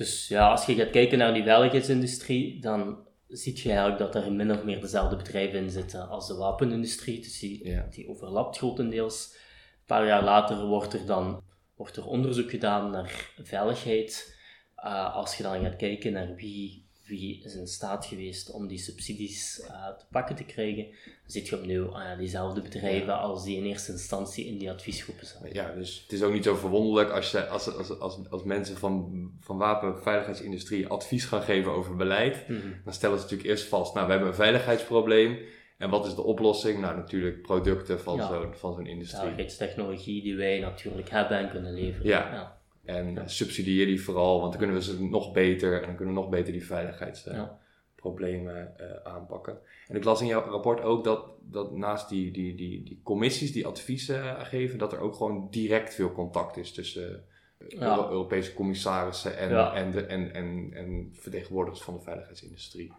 Dus 0.00 0.28
ja, 0.28 0.50
als 0.50 0.66
je 0.66 0.74
gaat 0.74 0.90
kijken 0.90 1.18
naar 1.18 1.34
die 1.34 1.42
veiligheidsindustrie, 1.42 2.60
dan 2.60 3.06
zie 3.28 3.56
je 3.62 3.68
eigenlijk 3.68 3.98
dat 3.98 4.14
er 4.14 4.32
min 4.32 4.50
of 4.52 4.64
meer 4.64 4.80
dezelfde 4.80 5.16
bedrijven 5.16 5.58
in 5.58 5.70
zitten 5.70 6.08
als 6.08 6.28
de 6.28 6.34
wapenindustrie. 6.34 7.20
Dus 7.20 7.38
die, 7.38 7.68
Ja. 7.68 7.86
die 7.90 8.08
overlapt 8.08 8.56
grotendeels. 8.56 9.34
Een 9.34 9.86
paar 9.86 10.06
jaar 10.06 10.24
later 10.24 10.66
wordt 10.66 10.92
er 10.92 11.06
dan 11.06 11.42
wordt 11.76 11.96
er 11.96 12.06
onderzoek 12.06 12.50
gedaan 12.50 12.90
naar 12.90 13.32
veiligheid. 13.42 14.38
Eh, 14.76 15.14
als 15.14 15.36
je 15.36 15.42
dan 15.42 15.62
gaat 15.62 15.76
kijken 15.76 16.12
naar 16.12 16.34
wie, 16.34 16.89
wie 17.10 17.42
is 17.44 17.54
in 17.54 17.66
staat 17.66 18.06
geweest 18.06 18.50
om 18.50 18.66
die 18.66 18.78
subsidies 18.78 19.60
eh, 19.60 19.88
te 19.98 20.04
pakken 20.10 20.36
te 20.36 20.44
krijgen, 20.44 20.84
dan 20.84 21.10
zie 21.26 21.44
je 21.44 21.56
opnieuw 21.56 21.86
ah 21.86 22.04
ja, 22.04 22.16
diezelfde 22.16 22.60
bedrijven 22.60 23.18
als 23.18 23.44
die 23.44 23.56
in 23.56 23.64
eerste 23.64 23.92
instantie 23.92 24.46
in 24.46 24.58
die 24.58 24.70
adviesgroepen 24.70 25.26
zaten. 25.26 25.54
Ja, 25.54 25.74
dus 25.74 26.00
het 26.02 26.12
is 26.12 26.22
ook 26.22 26.32
niet 26.32 26.44
zo 26.44 26.54
verwonderlijk 26.54 27.10
als, 27.10 27.30
je, 27.30 27.46
als, 27.46 27.76
als, 27.76 27.98
als, 27.98 28.18
als 28.30 28.42
mensen 28.42 28.76
van, 28.76 29.30
van 29.40 29.58
wapenveiligheidsindustrie 29.58 30.86
advies 30.86 31.24
gaan 31.24 31.42
geven 31.42 31.72
over 31.72 31.96
beleid. 31.96 32.48
Mhm. 32.48 32.58
Dan 32.84 32.92
stellen 32.92 33.16
ze 33.16 33.22
natuurlijk 33.22 33.48
eerst 33.50 33.64
vast, 33.64 33.94
nou 33.94 34.06
we 34.06 34.12
hebben 34.12 34.30
een 34.30 34.36
veiligheidsprobleem. 34.36 35.38
En 35.78 35.90
wat 35.90 36.06
is 36.06 36.14
de 36.14 36.22
oplossing? 36.22 36.80
Nou 36.80 36.96
natuurlijk 36.96 37.42
producten 37.42 38.00
van 38.00 38.16
Ja. 38.16 38.28
zo'n 38.28 38.54
van 38.54 38.74
zo'n 38.74 38.86
industrie. 38.86 39.20
veiligheidstechnologie 39.20 40.22
die 40.22 40.36
wij 40.36 40.58
natuurlijk 40.58 41.10
hebben 41.10 41.38
en 41.38 41.50
kunnen 41.50 41.74
leveren. 41.74 42.06
Ja. 42.06 42.59
En 42.96 43.18
eh, 43.18 43.22
subsidieer 43.26 43.86
die 43.86 44.02
vooral, 44.02 44.38
want 44.40 44.50
dan 44.50 44.58
kunnen 44.60 44.76
we 44.76 44.82
ze 44.82 45.02
nog 45.04 45.32
beter 45.32 45.74
en 45.80 45.86
dan 45.86 45.96
kunnen 45.96 46.14
we 46.14 46.20
nog 46.20 46.30
beter 46.30 46.52
die 46.52 46.66
veiligheidsproblemen 46.66 48.74
Ja. 48.78 49.00
aanpakken. 49.04 49.58
En 49.88 49.96
ik 49.96 50.04
las 50.04 50.20
in 50.20 50.26
jouw 50.26 50.50
rapport 50.50 50.80
ook 50.80 51.04
dat, 51.04 51.24
dat 51.42 51.76
naast 51.76 52.08
die, 52.08 52.30
die, 52.32 52.54
die, 52.54 52.82
die 52.84 53.00
commissies 53.02 53.52
die 53.52 53.66
adviezen 53.66 54.22
eh, 54.22 54.44
geven, 54.44 54.78
dat 54.78 54.92
er 54.92 55.00
ook 55.00 55.14
gewoon 55.14 55.48
direct 55.50 55.94
veel 55.94 56.12
contact 56.12 56.56
is 56.56 56.72
tussen 56.72 57.24
eh, 57.58 57.68
Ja. 57.68 57.80
Euro- 57.96 58.10
Europese 58.10 58.54
commissarissen 58.54 59.38
en, 59.38 59.72
en, 59.74 59.90
de, 59.90 60.04
en, 60.06 60.34
en, 60.34 60.70
en 60.74 61.08
vertegenwoordigers 61.12 61.82
van 61.82 61.94
de 61.94 62.00
veiligheidsindustrie. 62.02 62.92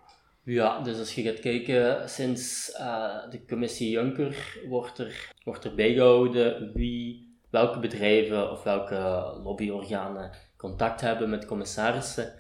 Ja, 0.43 0.81
dus 0.81 1.00
als 1.00 1.15
je 1.15 1.21
gaat 1.21 1.39
kijken, 1.39 2.10
sinds 2.10 2.71
eh, 2.71 3.29
de 3.29 3.45
commissie 3.45 3.89
Juncker 3.89 4.60
wordt 4.67 4.98
er, 4.98 5.31
wordt 5.43 5.63
er 5.65 5.75
bijgehouden 5.75 6.71
wie, 6.74 7.31
welke 7.51 7.79
bedrijven 7.79 8.51
of 8.51 8.63
welke 8.63 8.96
lobbyorganen 9.43 10.31
contact 10.58 11.01
hebben 11.01 11.29
met 11.29 11.46
commissarissen. 11.46 12.34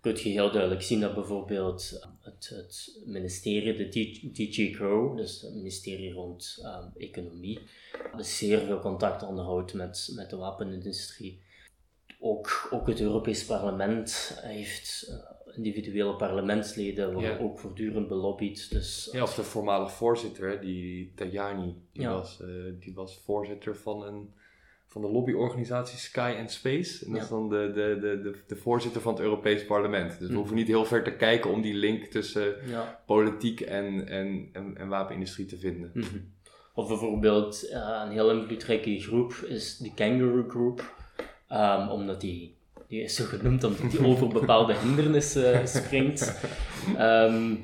Kun 0.00 0.12
je 0.14 0.28
heel 0.28 0.50
duidelijk 0.52 0.82
zien 0.82 1.00
dat 1.00 1.14
bijvoorbeeld 1.14 2.08
het, 2.20 2.48
het 2.48 3.02
ministerie, 3.06 3.74
de 3.76 3.88
DG 4.32 4.76
Grow, 4.76 5.16
dus 5.16 5.40
het 5.40 5.54
ministerie 5.54 6.12
rond 6.12 6.58
ehm, 6.62 6.86
economie, 6.96 7.58
dus 8.16 8.38
zeer 8.38 8.60
veel 8.60 8.80
contact 8.80 9.22
onderhoudt 9.22 9.74
met, 9.74 10.12
met 10.14 10.30
de 10.30 10.36
wapenindustrie. 10.36 11.42
Ook, 12.20 12.68
ook 12.70 12.86
het 12.86 13.00
Europees 13.00 13.44
Parlement 13.44 14.38
heeft 14.42 15.06
eh, 15.08 15.56
individuele 15.56 16.16
parlementsleden 16.16 17.12
worden 17.12 17.30
Ja. 17.30 17.38
ook 17.38 17.58
voortdurend 17.58 18.08
belobbyd. 18.08 18.70
Dus 18.70 19.08
Ja, 19.12 19.22
of 19.22 19.34
de 19.34 19.42
voormalig 19.42 19.92
voorzitter, 19.92 20.60
die 20.60 21.12
Tajani, 21.14 21.74
die, 21.92 22.02
Ja. 22.02 22.12
was, 22.12 22.40
eh, 22.40 22.48
die 22.80 22.94
was 22.94 23.20
voorzitter 23.24 23.76
van, 23.76 24.02
een, 24.02 24.32
van 25.00 25.06
de 25.10 25.12
lobbyorganisatie 25.16 25.98
Sky 25.98 26.34
and 26.38 26.50
Space. 26.50 27.04
En 27.04 27.10
dat 27.10 27.16
Ja. 27.16 27.22
is 27.22 27.28
dan 27.28 27.48
de, 27.48 27.70
de, 27.74 27.98
de, 28.00 28.20
de, 28.22 28.34
de 28.46 28.56
voorzitter 28.56 29.00
van 29.00 29.12
het 29.12 29.22
Europees 29.22 29.64
Parlement. 29.66 30.08
Dus 30.10 30.18
we 30.18 30.24
Mhm. 30.26 30.34
hoeven 30.36 30.56
niet 30.56 30.66
heel 30.66 30.84
ver 30.84 31.02
te 31.04 31.12
kijken 31.16 31.50
om 31.50 31.60
die 31.60 31.74
link 31.74 32.04
tussen 32.04 32.54
ja. 32.66 33.00
politiek 33.06 33.60
en, 33.60 34.08
en, 34.08 34.48
en, 34.52 34.76
en 34.76 34.88
wapenindustrie 34.88 35.46
te 35.46 35.58
vinden. 35.58 35.90
Mhm. 35.94 36.06
Of 36.74 36.88
bijvoorbeeld 36.88 37.68
eh, 37.68 38.02
een 38.04 38.10
heel 38.12 38.30
invloedrijke 38.30 39.00
groep 39.00 39.32
is 39.32 39.76
de 39.78 39.94
Kangaroo 39.94 40.44
Group, 40.48 40.96
Ehm, 41.48 41.88
omdat 41.88 42.20
die, 42.20 42.56
die 42.88 43.02
is 43.02 43.14
zo 43.14 43.24
genoemd 43.24 43.64
omdat 43.64 43.90
die 43.90 44.06
over 44.10 44.28
bepaalde 44.28 44.74
hindernissen 44.74 45.68
springt. 45.68 46.40
Ehm, 46.96 47.54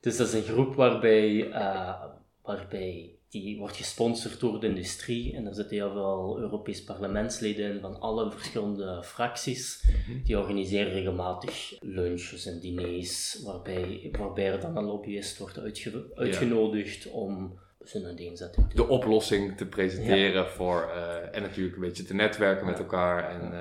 dus 0.00 0.16
dat 0.16 0.26
is 0.26 0.32
een 0.34 0.42
groep 0.42 0.74
waarbij, 0.74 1.50
eh, 1.50 1.94
waarbij 2.42 3.10
die 3.30 3.58
wordt 3.58 3.76
gesponsord 3.76 4.40
door 4.40 4.60
de 4.60 4.66
industrie 4.66 5.34
en 5.36 5.46
er 5.46 5.54
zitten 5.54 5.76
heel 5.76 5.92
veel 5.92 6.36
Europees 6.38 6.84
parlementsleden 6.84 7.74
in 7.74 7.80
van 7.80 8.00
alle 8.00 8.30
verschillende 8.30 9.02
fracties. 9.04 9.84
Die 10.24 10.38
organiseren 10.38 10.92
regelmatig 10.92 11.76
lunches 11.80 12.46
en 12.46 12.60
diners 12.60 13.42
waarbij, 13.44 14.08
waarbij 14.18 14.52
er 14.52 14.60
dan 14.60 14.76
een 14.76 14.84
lobbyist 14.84 15.38
wordt 15.38 15.58
uitge- 15.58 16.10
uitgenodigd 16.14 17.10
om 17.10 17.58
zijn 17.78 18.04
uiteenzetting 18.04 18.70
te 18.70 18.76
De 18.76 18.88
oplossing 18.88 19.56
te 19.56 19.66
presenteren 19.66 20.46
voor, 20.46 20.90
eh, 20.90 21.36
en 21.36 21.42
natuurlijk 21.42 21.74
een 21.76 21.82
beetje 21.82 22.04
te 22.04 22.14
netwerken 22.14 22.66
met 22.66 22.78
elkaar. 22.78 23.30
En, 23.40 23.52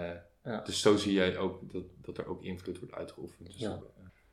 eh. 0.44 0.66
Dus 0.66 0.82
zo 0.82 0.96
zie 0.98 1.14
je 1.14 1.38
ook 1.38 1.72
dat, 1.72 1.84
dat 2.02 2.18
er 2.18 2.28
ook 2.28 2.44
invloed 2.44 2.80
wordt 2.80 2.94
uitgeoefend. 2.94 3.48
Dus, 3.52 3.60
Ja. 3.60 3.80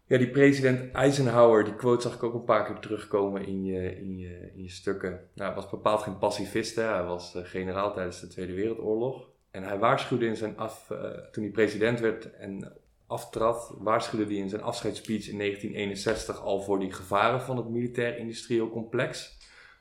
Ja, 0.07 0.19
die 0.19 0.31
president 0.31 0.93
Eisenhower, 0.93 1.65
die 1.65 1.75
quote 1.75 2.03
zag 2.03 2.15
ik 2.15 2.23
ook 2.23 2.35
een 2.35 2.45
paar 2.45 2.65
keer 2.65 2.79
terugkomen 2.79 3.47
in 3.47 3.65
je, 3.65 3.97
in 3.97 4.19
je, 4.19 4.51
in 4.55 4.63
je 4.63 4.71
stukken. 4.71 5.11
Nou, 5.11 5.53
hij 5.53 5.55
was 5.55 5.71
bepaald 5.71 6.03
geen 6.03 6.19
pacifist, 6.19 6.77
hè. 6.77 6.83
hij 6.83 7.05
was 7.05 7.35
eh, 7.35 7.45
generaal 7.45 7.93
tijdens 7.93 8.21
de 8.21 8.27
Tweede 8.27 8.55
Wereldoorlog. 8.55 9.29
En 9.51 9.63
hij 9.63 9.79
waarschuwde 9.79 10.27
in 10.27 10.37
zijn 10.37 10.57
af, 10.57 10.91
eh, 10.91 11.11
toen 11.11 11.43
hij 11.43 11.53
president 11.53 12.01
werd 12.01 12.31
en 12.31 12.73
aftrad, 13.07 13.75
waarschuwde 13.79 14.25
hij 14.25 14.35
in 14.35 14.49
zijn 14.49 14.63
afscheidsspeech 14.63 15.29
in 15.29 15.39
1961 15.39 16.41
al 16.41 16.63
voor 16.63 16.79
die 16.79 16.93
gevaren 16.93 17.41
van 17.41 17.57
het 17.57 17.69
militair-industrieel 17.69 18.71
complex. 18.71 19.39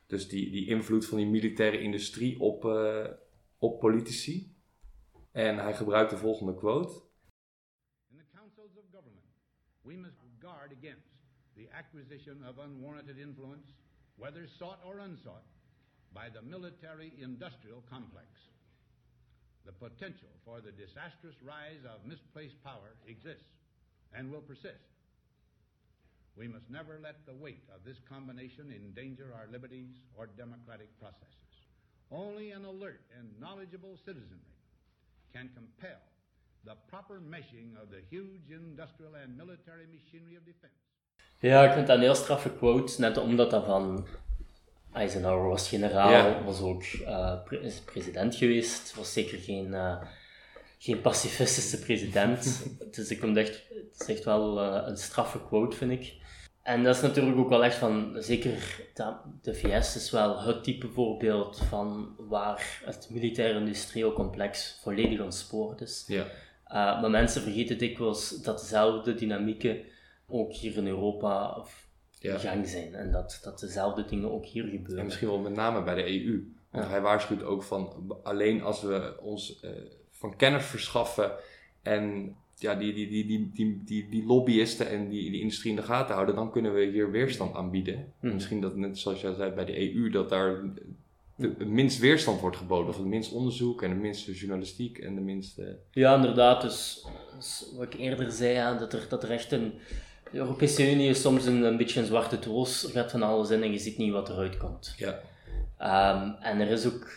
Dus 0.07 0.27
die, 0.27 0.51
die 0.51 0.67
invloed 0.67 1.05
van 1.05 1.17
die 1.17 1.27
militaire 1.27 1.79
industrie 1.79 2.39
op, 2.39 2.65
eh, 2.65 3.05
op 3.57 3.79
politici. 3.79 4.55
En 5.31 5.57
hij 5.57 5.73
gebruikt 5.73 6.09
de 6.09 6.17
volgende 6.17 6.55
quote. 6.55 6.93
In 8.09 8.17
we 9.85 9.95
must 9.95 10.17
guard 10.41 10.73
against 10.73 11.05
the 11.55 11.69
acquisition 11.71 12.43
of 12.43 12.59
unwarranted 12.59 13.21
influence, 13.21 13.69
whether 14.17 14.49
sought 14.59 14.81
or 14.83 14.99
unsought, 14.99 15.45
by 16.13 16.27
the 16.27 16.41
military 16.41 17.13
industrial 17.21 17.83
complex. 17.89 18.27
The 19.65 19.71
potential 19.71 20.29
for 20.43 20.61
the 20.61 20.71
disastrous 20.71 21.35
rise 21.45 21.81
of 21.85 22.05
misplaced 22.05 22.57
power 22.63 22.97
exists 23.07 23.53
and 24.13 24.31
will 24.31 24.41
persist. 24.41 24.89
We 26.37 26.47
must 26.47 26.69
never 26.69 26.99
let 27.01 27.25
the 27.25 27.33
weight 27.33 27.63
of 27.73 27.85
this 27.85 27.97
combination 28.09 28.73
endanger 28.73 29.31
our 29.31 29.47
liberties 29.51 29.95
or 30.17 30.27
democratic 30.27 30.91
processes. 30.99 31.53
Only 32.11 32.51
an 32.51 32.65
alert 32.65 33.01
and 33.17 33.31
knowledgeable 33.39 33.97
citizenry 34.05 34.55
can 35.33 35.49
compel 35.55 35.99
Ja, 41.39 41.63
ik 41.65 41.73
vind 41.73 41.87
dat 41.87 41.95
een 41.95 42.01
heel 42.01 42.15
straffe 42.15 42.51
quote, 42.51 43.01
net 43.01 43.17
omdat 43.17 43.51
dat 43.51 43.65
van 43.65 44.07
Eisenhower 44.93 45.49
was 45.49 45.69
generaal, 45.69 46.11
Ja. 46.11 46.43
was 46.43 46.61
ook 46.61 46.83
eh, 46.83 47.43
pre- 47.43 47.59
is 47.59 47.79
president 47.79 48.35
geweest, 48.35 48.95
was 48.95 49.13
zeker 49.13 49.37
geen, 49.39 49.73
eh, 49.73 50.01
geen 50.79 51.01
pacifistische 51.01 51.79
president. 51.79 52.65
dus 52.95 53.09
ik 53.09 53.19
vond 53.19 53.37
echt, 53.37 53.63
het 53.91 54.01
is 54.01 54.15
echt 54.15 54.23
wel 54.25 54.61
eh, 54.61 54.87
een 54.87 54.97
straffe 54.97 55.39
quote, 55.45 55.77
vind 55.77 55.91
ik. 55.91 56.13
En 56.63 56.83
dat 56.83 56.95
is 56.95 57.01
natuurlijk 57.01 57.37
ook 57.37 57.49
wel 57.49 57.63
echt 57.63 57.75
van, 57.77 58.15
zeker 58.19 58.81
dat, 58.93 59.15
de 59.41 59.53
VS 59.55 59.95
is 59.95 60.11
wel 60.11 60.41
het 60.41 60.63
type 60.63 60.87
voorbeeld 60.87 61.57
van 61.69 62.15
waar 62.17 62.81
het 62.85 63.07
militair-industrieel 63.11 64.13
complex 64.13 64.79
volledig 64.81 65.19
ontspoord 65.19 65.81
is. 65.81 66.03
Ja. 66.07 66.25
Uh, 66.75 67.01
maar 67.01 67.09
mensen 67.09 67.41
vergeten 67.41 67.77
dikwijls 67.77 68.41
dat 68.41 68.59
dezelfde 68.59 69.13
dynamieken 69.13 69.77
ook 70.27 70.53
hier 70.53 70.77
in 70.77 70.87
Europa 70.87 71.55
of 71.59 71.87
Ja. 72.19 72.37
gang 72.37 72.67
zijn. 72.67 72.93
En 72.95 73.11
dat, 73.11 73.39
dat 73.43 73.59
dezelfde 73.59 74.05
dingen 74.05 74.31
ook 74.31 74.45
hier 74.45 74.63
gebeuren. 74.63 74.97
En 74.97 75.05
misschien 75.05 75.27
wel 75.27 75.39
met 75.39 75.53
name 75.55 75.83
bij 75.83 75.95
de 75.95 76.25
EU. 76.25 76.53
Want 76.71 76.83
Ja. 76.85 76.89
hij 76.89 77.01
waarschuwt 77.01 77.43
ook 77.43 77.63
van 77.63 78.15
alleen 78.23 78.61
als 78.61 78.81
we 78.81 79.17
ons 79.21 79.59
eh, 79.59 79.71
van 80.11 80.35
kennis 80.35 80.65
verschaffen 80.65 81.31
en 81.81 82.35
ja, 82.55 82.75
die, 82.75 82.93
die, 82.93 83.07
die, 83.09 83.25
die, 83.25 83.51
die, 83.53 83.81
die, 83.83 84.09
die 84.09 84.25
lobbyisten 84.25 84.89
en 84.89 85.09
die, 85.09 85.31
die 85.31 85.39
industrie 85.41 85.69
in 85.71 85.77
de 85.77 85.83
gaten 85.83 86.13
houden, 86.13 86.35
dan 86.35 86.51
kunnen 86.51 86.73
we 86.73 86.85
hier 86.85 87.11
weerstand 87.11 87.55
aanbieden. 87.55 88.13
Mhm. 88.19 88.33
Misschien 88.33 88.61
dat 88.61 88.75
net 88.75 88.97
zoals 88.97 89.21
jij 89.21 89.33
zei 89.33 89.51
bij 89.51 89.65
de 89.65 89.93
EU, 89.95 90.09
dat 90.09 90.29
daar 90.29 90.63
de, 91.35 91.65
minst 91.65 91.99
weerstand 91.99 92.39
wordt 92.41 92.57
geboden. 92.57 92.87
Of 92.89 92.97
het 92.97 93.05
minst 93.05 93.31
onderzoek 93.31 93.81
en 93.81 93.89
de 93.89 93.95
minste 93.95 94.33
journalistiek 94.33 94.97
en 94.97 95.15
de 95.15 95.21
minste... 95.21 95.77
Ja, 95.91 96.15
inderdaad. 96.15 96.61
Dus, 96.61 97.05
dus 97.35 97.65
wat 97.75 97.83
ik 97.85 97.99
eerder 97.99 98.31
zei, 98.31 98.53
ja, 98.53 98.73
dat, 98.77 98.93
er, 98.93 99.05
dat 99.09 99.23
er 99.23 99.31
echt 99.31 99.51
een... 99.51 99.73
De 100.31 100.37
Europese 100.37 100.91
Unie 100.91 101.09
is 101.09 101.21
soms 101.21 101.45
een, 101.45 101.63
een 101.63 101.77
beetje 101.77 101.99
een 101.99 102.05
zwarte 102.05 102.39
doos. 102.39 102.83
Er 102.83 102.89
gaat 102.89 103.11
van 103.11 103.23
alles 103.23 103.49
in 103.49 103.63
en 103.63 103.71
je 103.71 103.77
ziet 103.79 103.97
niet 103.97 104.11
wat 104.11 104.29
eruit 104.29 104.57
komt. 104.57 104.93
Ja, 104.97 105.19
Ehm, 105.77 106.29
en 106.41 106.59
er 106.59 106.67
is 106.69 106.85
ook 106.85 107.09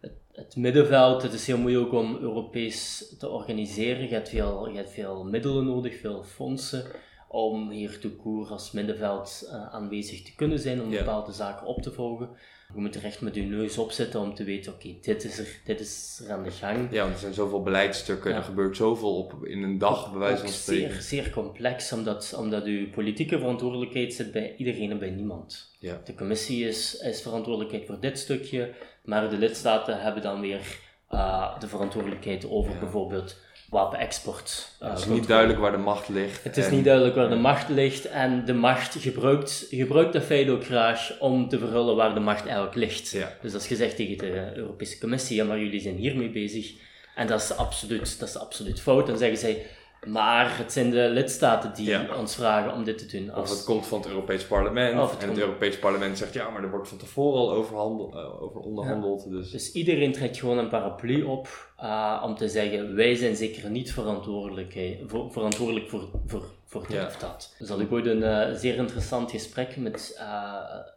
het, 0.00 0.12
het 0.32 0.56
middenveld. 0.56 1.22
Het 1.22 1.32
is 1.32 1.46
heel 1.46 1.58
moeilijk 1.58 1.92
om 1.92 2.16
Europees 2.20 3.08
te 3.18 3.28
organiseren. 3.28 4.02
Je 4.08 4.14
hebt 4.14 4.28
veel, 4.28 4.68
je 4.68 4.76
hebt 4.76 4.90
veel 4.90 5.24
middelen 5.24 5.64
nodig, 5.64 6.00
veel 6.00 6.22
fondsen. 6.22 6.84
Om 7.28 7.70
hier 7.70 7.98
tout 7.98 8.16
court 8.22 8.50
als 8.50 8.72
middenveld 8.72 9.48
eh, 9.50 9.74
aanwezig 9.74 10.22
te 10.22 10.34
kunnen 10.34 10.58
zijn, 10.58 10.82
om 10.82 10.90
Ja. 10.90 10.98
bepaalde 10.98 11.32
zaken 11.32 11.66
op 11.66 11.82
te 11.82 11.92
volgen. 11.92 12.28
Je 12.74 12.80
moet 12.80 12.94
er 12.94 13.04
echt 13.04 13.20
met 13.20 13.34
je 13.34 13.42
neus 13.42 13.78
op 13.78 13.90
zitten 13.92 14.20
om 14.20 14.34
te 14.34 14.44
weten: 14.44 14.72
oké, 14.72 14.94
dit, 15.00 15.24
is 15.24 15.38
er, 15.38 15.48
dit 15.64 15.80
is 15.80 16.22
er 16.24 16.32
aan 16.32 16.42
de 16.42 16.50
gang. 16.50 16.88
ja 16.90 17.00
want 17.02 17.14
er 17.14 17.20
zijn 17.20 17.34
zoveel 17.34 17.62
beleidsstukken, 17.62 18.30
Ja. 18.30 18.36
er 18.36 18.42
gebeurt 18.42 18.76
zoveel 18.76 19.16
op 19.16 19.46
in 19.46 19.62
een 19.62 19.78
dag, 19.78 20.10
bij 20.10 20.18
wijze 20.20 20.34
ook 20.36 20.48
van 20.48 20.52
spreken. 20.52 20.90
zeer, 20.92 21.02
zeer 21.02 21.30
complex, 21.30 21.92
omdat, 21.92 22.34
omdat 22.38 22.64
uw 22.64 22.90
politieke 22.90 23.38
verantwoordelijkheid 23.38 24.14
zit 24.14 24.32
bij 24.32 24.54
iedereen 24.56 24.90
en 24.90 24.98
bij 24.98 25.10
niemand. 25.10 25.70
Ja. 25.78 26.00
De 26.04 26.14
commissie 26.14 26.68
is, 26.68 26.96
is 27.00 27.22
verantwoordelijkheid 27.22 27.86
voor 27.86 28.00
dit 28.00 28.18
stukje, 28.18 28.70
maar 29.04 29.30
de 29.30 29.36
lidstaten 29.38 30.00
hebben 30.00 30.22
dan 30.22 30.40
weer 30.40 30.78
eh, 31.08 31.60
de 31.60 31.68
verantwoordelijkheid 31.68 32.48
over 32.50 32.72
Ja. 32.72 32.78
bijvoorbeeld 32.78 33.36
wapenexport. 33.70 34.68
eh, 34.80 34.90
Het 34.90 34.98
is 34.98 35.06
niet 35.06 35.26
duidelijk 35.26 35.58
waar 35.58 35.70
de 35.72 35.76
macht 35.76 36.08
ligt. 36.08 36.44
Het 36.44 36.56
is 36.56 36.70
niet 36.70 36.84
duidelijk 36.84 37.14
waar 37.14 37.28
de 37.28 37.34
macht 37.34 37.68
ligt 37.68 38.04
en 38.04 38.44
de 38.44 38.54
macht 38.54 38.96
gebruikt, 39.00 39.66
gebruikt 39.70 40.24
feit 40.24 40.48
ook 40.48 40.64
graag 40.64 41.16
om 41.20 41.48
te 41.48 41.58
verhullen 41.58 41.96
waar 41.96 42.14
de 42.14 42.20
macht 42.20 42.44
eigenlijk 42.44 42.74
ligt. 42.74 43.10
Ja. 43.10 43.36
Dus 43.42 43.54
als 43.54 43.68
je 43.68 43.76
zegt 43.76 43.96
tegen 43.96 44.18
de 44.18 44.52
Europese 44.54 44.98
Commissie, 44.98 45.36
ja 45.36 45.44
maar 45.44 45.58
jullie 45.58 45.80
zijn 45.80 45.96
hiermee 45.96 46.30
bezig, 46.30 46.72
en 47.14 47.26
dat 47.26 47.40
is 47.42 47.56
absoluut, 47.56 48.18
dat 48.18 48.28
is 48.28 48.36
absoluut 48.36 48.80
fout, 48.80 49.06
dan 49.06 49.18
zeggen 49.18 49.38
zij, 49.38 49.66
maar 50.06 50.58
het 50.58 50.72
zijn 50.72 50.90
de 50.90 51.08
lidstaten 51.08 51.74
die 51.74 51.88
Ja. 51.88 52.06
ons 52.18 52.34
vragen 52.34 52.72
om 52.72 52.84
dit 52.84 52.98
te 52.98 53.18
doen. 53.18 53.36
Of 53.36 53.50
het 53.50 53.64
komt 53.64 53.86
van 53.86 53.98
het 53.98 54.08
Europees 54.08 54.44
Parlement. 54.46 55.00
Of 55.00 55.10
het 55.10 55.22
en 55.22 55.28
het 55.28 55.28
komt- 55.28 55.38
Europees 55.48 55.78
Parlement 55.78 56.18
zegt 56.18 56.34
ja, 56.34 56.50
maar 56.50 56.62
er 56.62 56.70
wordt 56.70 56.88
van 56.88 56.98
tevoren 56.98 57.40
al 57.40 57.52
over, 57.52 57.76
handel, 57.76 58.12
eh, 58.14 58.42
over 58.42 58.60
onderhandeld. 58.60 59.30
Dus, 59.30 59.50
Dus 59.50 59.72
iedereen 59.72 60.12
trekt 60.12 60.38
gewoon 60.38 60.58
een 60.58 60.68
paraplu 60.68 61.22
op 61.22 61.72
eh, 61.76 62.22
om 62.26 62.36
te 62.36 62.48
zeggen, 62.48 62.94
wij 62.94 63.14
zijn 63.14 63.36
zeker 63.36 63.70
niet 63.70 63.92
verantwoordelijk, 63.92 64.78
voor, 65.06 65.32
verantwoordelijk 65.32 65.88
voor, 65.88 66.08
voor, 66.26 66.44
voor 66.66 66.82
dit 66.82 66.92
Ja. 66.96 67.06
of 67.06 67.16
dat. 67.16 67.54
Dus 67.58 67.68
had 67.68 67.80
ik 67.80 67.92
ooit 67.92 68.06
een 68.06 68.22
eh, 68.22 68.54
zeer 68.54 68.74
interessant 68.74 69.30
gesprek 69.30 69.76
met 69.76 70.22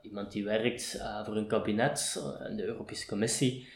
iemand 0.01 0.31
die 0.31 0.43
werkt 0.43 1.01
voor 1.25 1.35
een 1.35 1.47
kabinet 1.47 2.23
in 2.49 2.55
de 2.55 2.63
Europese 2.65 3.07
Commissie. 3.07 3.67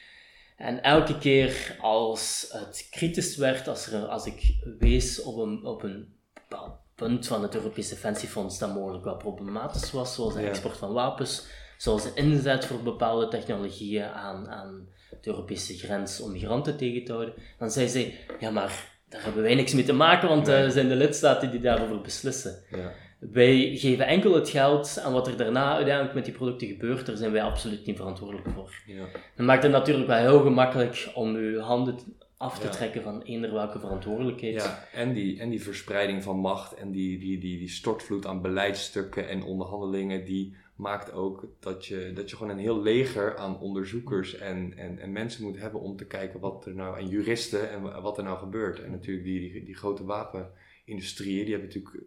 En 0.61 0.83
elke 0.83 1.17
keer 1.17 1.77
als 1.81 2.47
het 2.51 2.87
kritisch 2.91 3.35
werd, 3.37 3.67
als, 3.67 3.91
er, 3.91 4.05
als 4.05 4.25
ik 4.25 4.55
wees 4.79 5.21
op 5.21 5.37
een, 5.37 5.65
op 5.65 5.83
een 5.83 6.15
bepaald 6.33 6.73
punt 6.95 7.27
van 7.27 7.41
het 7.41 7.55
Europees 7.55 7.89
Defensiefonds 7.89 8.59
dat 8.59 8.73
mogelijk 8.73 9.03
wel 9.03 9.17
problematisch 9.17 9.91
was, 9.91 10.15
zoals 10.15 10.33
de 10.33 10.41
Ja. 10.41 10.47
export 10.47 10.77
van 10.77 10.93
wapens, 10.93 11.45
zoals 11.77 12.03
de 12.03 12.11
inzet 12.15 12.65
voor 12.65 12.83
bepaalde 12.83 13.27
technologieën 13.27 14.05
aan, 14.05 14.49
aan 14.49 14.87
de 15.09 15.17
Europese 15.29 15.77
grens 15.77 16.21
om 16.21 16.31
migranten 16.31 16.77
tegen 16.77 17.03
te 17.05 17.11
houden, 17.11 17.33
dan 17.59 17.71
zei 17.71 17.87
zij, 17.87 18.19
ja 18.39 18.49
maar 18.51 18.99
daar 19.09 19.23
hebben 19.23 19.41
wij 19.43 19.55
niks 19.55 19.73
mee 19.73 19.83
te 19.83 19.93
maken, 19.93 20.29
want 20.29 20.47
Nee. 20.47 20.55
het 20.55 20.73
zijn 20.73 20.87
de 20.87 20.95
lidstaten 20.95 21.51
die 21.51 21.59
daarover 21.59 22.01
beslissen. 22.01 22.63
ja. 22.69 22.91
Wij 23.29 23.75
geven 23.77 24.07
enkel 24.07 24.33
het 24.35 24.49
geld 24.49 25.01
en 25.05 25.11
wat 25.11 25.27
er 25.27 25.37
daarna 25.37 25.73
uiteindelijk 25.75 26.15
met 26.15 26.25
die 26.25 26.33
producten 26.33 26.67
gebeurt, 26.67 27.05
daar 27.05 27.15
zijn 27.17 27.31
wij 27.31 27.43
absoluut 27.43 27.85
niet 27.85 27.95
verantwoordelijk 27.97 28.49
voor. 28.49 28.73
Ja. 28.85 29.05
Dat 29.35 29.45
maakt 29.45 29.63
het 29.63 29.71
natuurlijk 29.71 30.07
wel 30.07 30.17
heel 30.17 30.39
gemakkelijk 30.41 31.11
om 31.13 31.35
uw 31.35 31.59
handen 31.59 31.95
af 32.37 32.59
te 32.59 32.65
Ja. 32.65 32.71
trekken 32.71 33.01
van 33.01 33.21
eender 33.21 33.53
welke 33.53 33.79
verantwoordelijkheid. 33.79 34.53
Ja, 34.53 34.87
en 34.93 35.13
die, 35.13 35.39
en 35.39 35.49
die 35.49 35.61
verspreiding 35.61 36.23
van 36.23 36.37
macht 36.37 36.73
en 36.73 36.91
die, 36.91 37.19
die, 37.19 37.39
die, 37.39 37.57
die 37.57 37.69
stortvloed 37.69 38.25
aan 38.25 38.41
beleidsstukken 38.41 39.27
en 39.29 39.43
onderhandelingen, 39.43 40.25
die 40.25 40.55
maakt 40.75 41.13
ook 41.13 41.47
dat 41.59 41.85
je, 41.85 42.11
dat 42.13 42.29
je 42.29 42.35
gewoon 42.35 42.51
een 42.51 42.63
heel 42.63 42.81
leger 42.81 43.37
aan 43.37 43.59
onderzoekers 43.59 44.37
en, 44.37 44.73
en, 44.77 44.99
en 44.99 45.11
mensen 45.11 45.43
moet 45.43 45.59
hebben 45.59 45.81
om 45.81 45.95
te 45.97 46.05
kijken 46.07 46.39
wat 46.39 46.65
er 46.65 46.75
nou, 46.75 46.97
en 46.99 47.07
juristen 47.07 47.71
en 47.71 47.81
wa- 47.81 48.01
wat 48.01 48.17
er 48.17 48.23
nou 48.23 48.37
gebeurt. 48.37 48.83
En 48.83 48.91
natuurlijk 48.91 49.25
die, 49.25 49.51
die, 49.51 49.63
die 49.63 49.75
grote 49.75 50.05
wapenindustrieën, 50.05 51.45
die 51.45 51.53
hebben 51.55 51.67
natuurlijk 51.73 52.03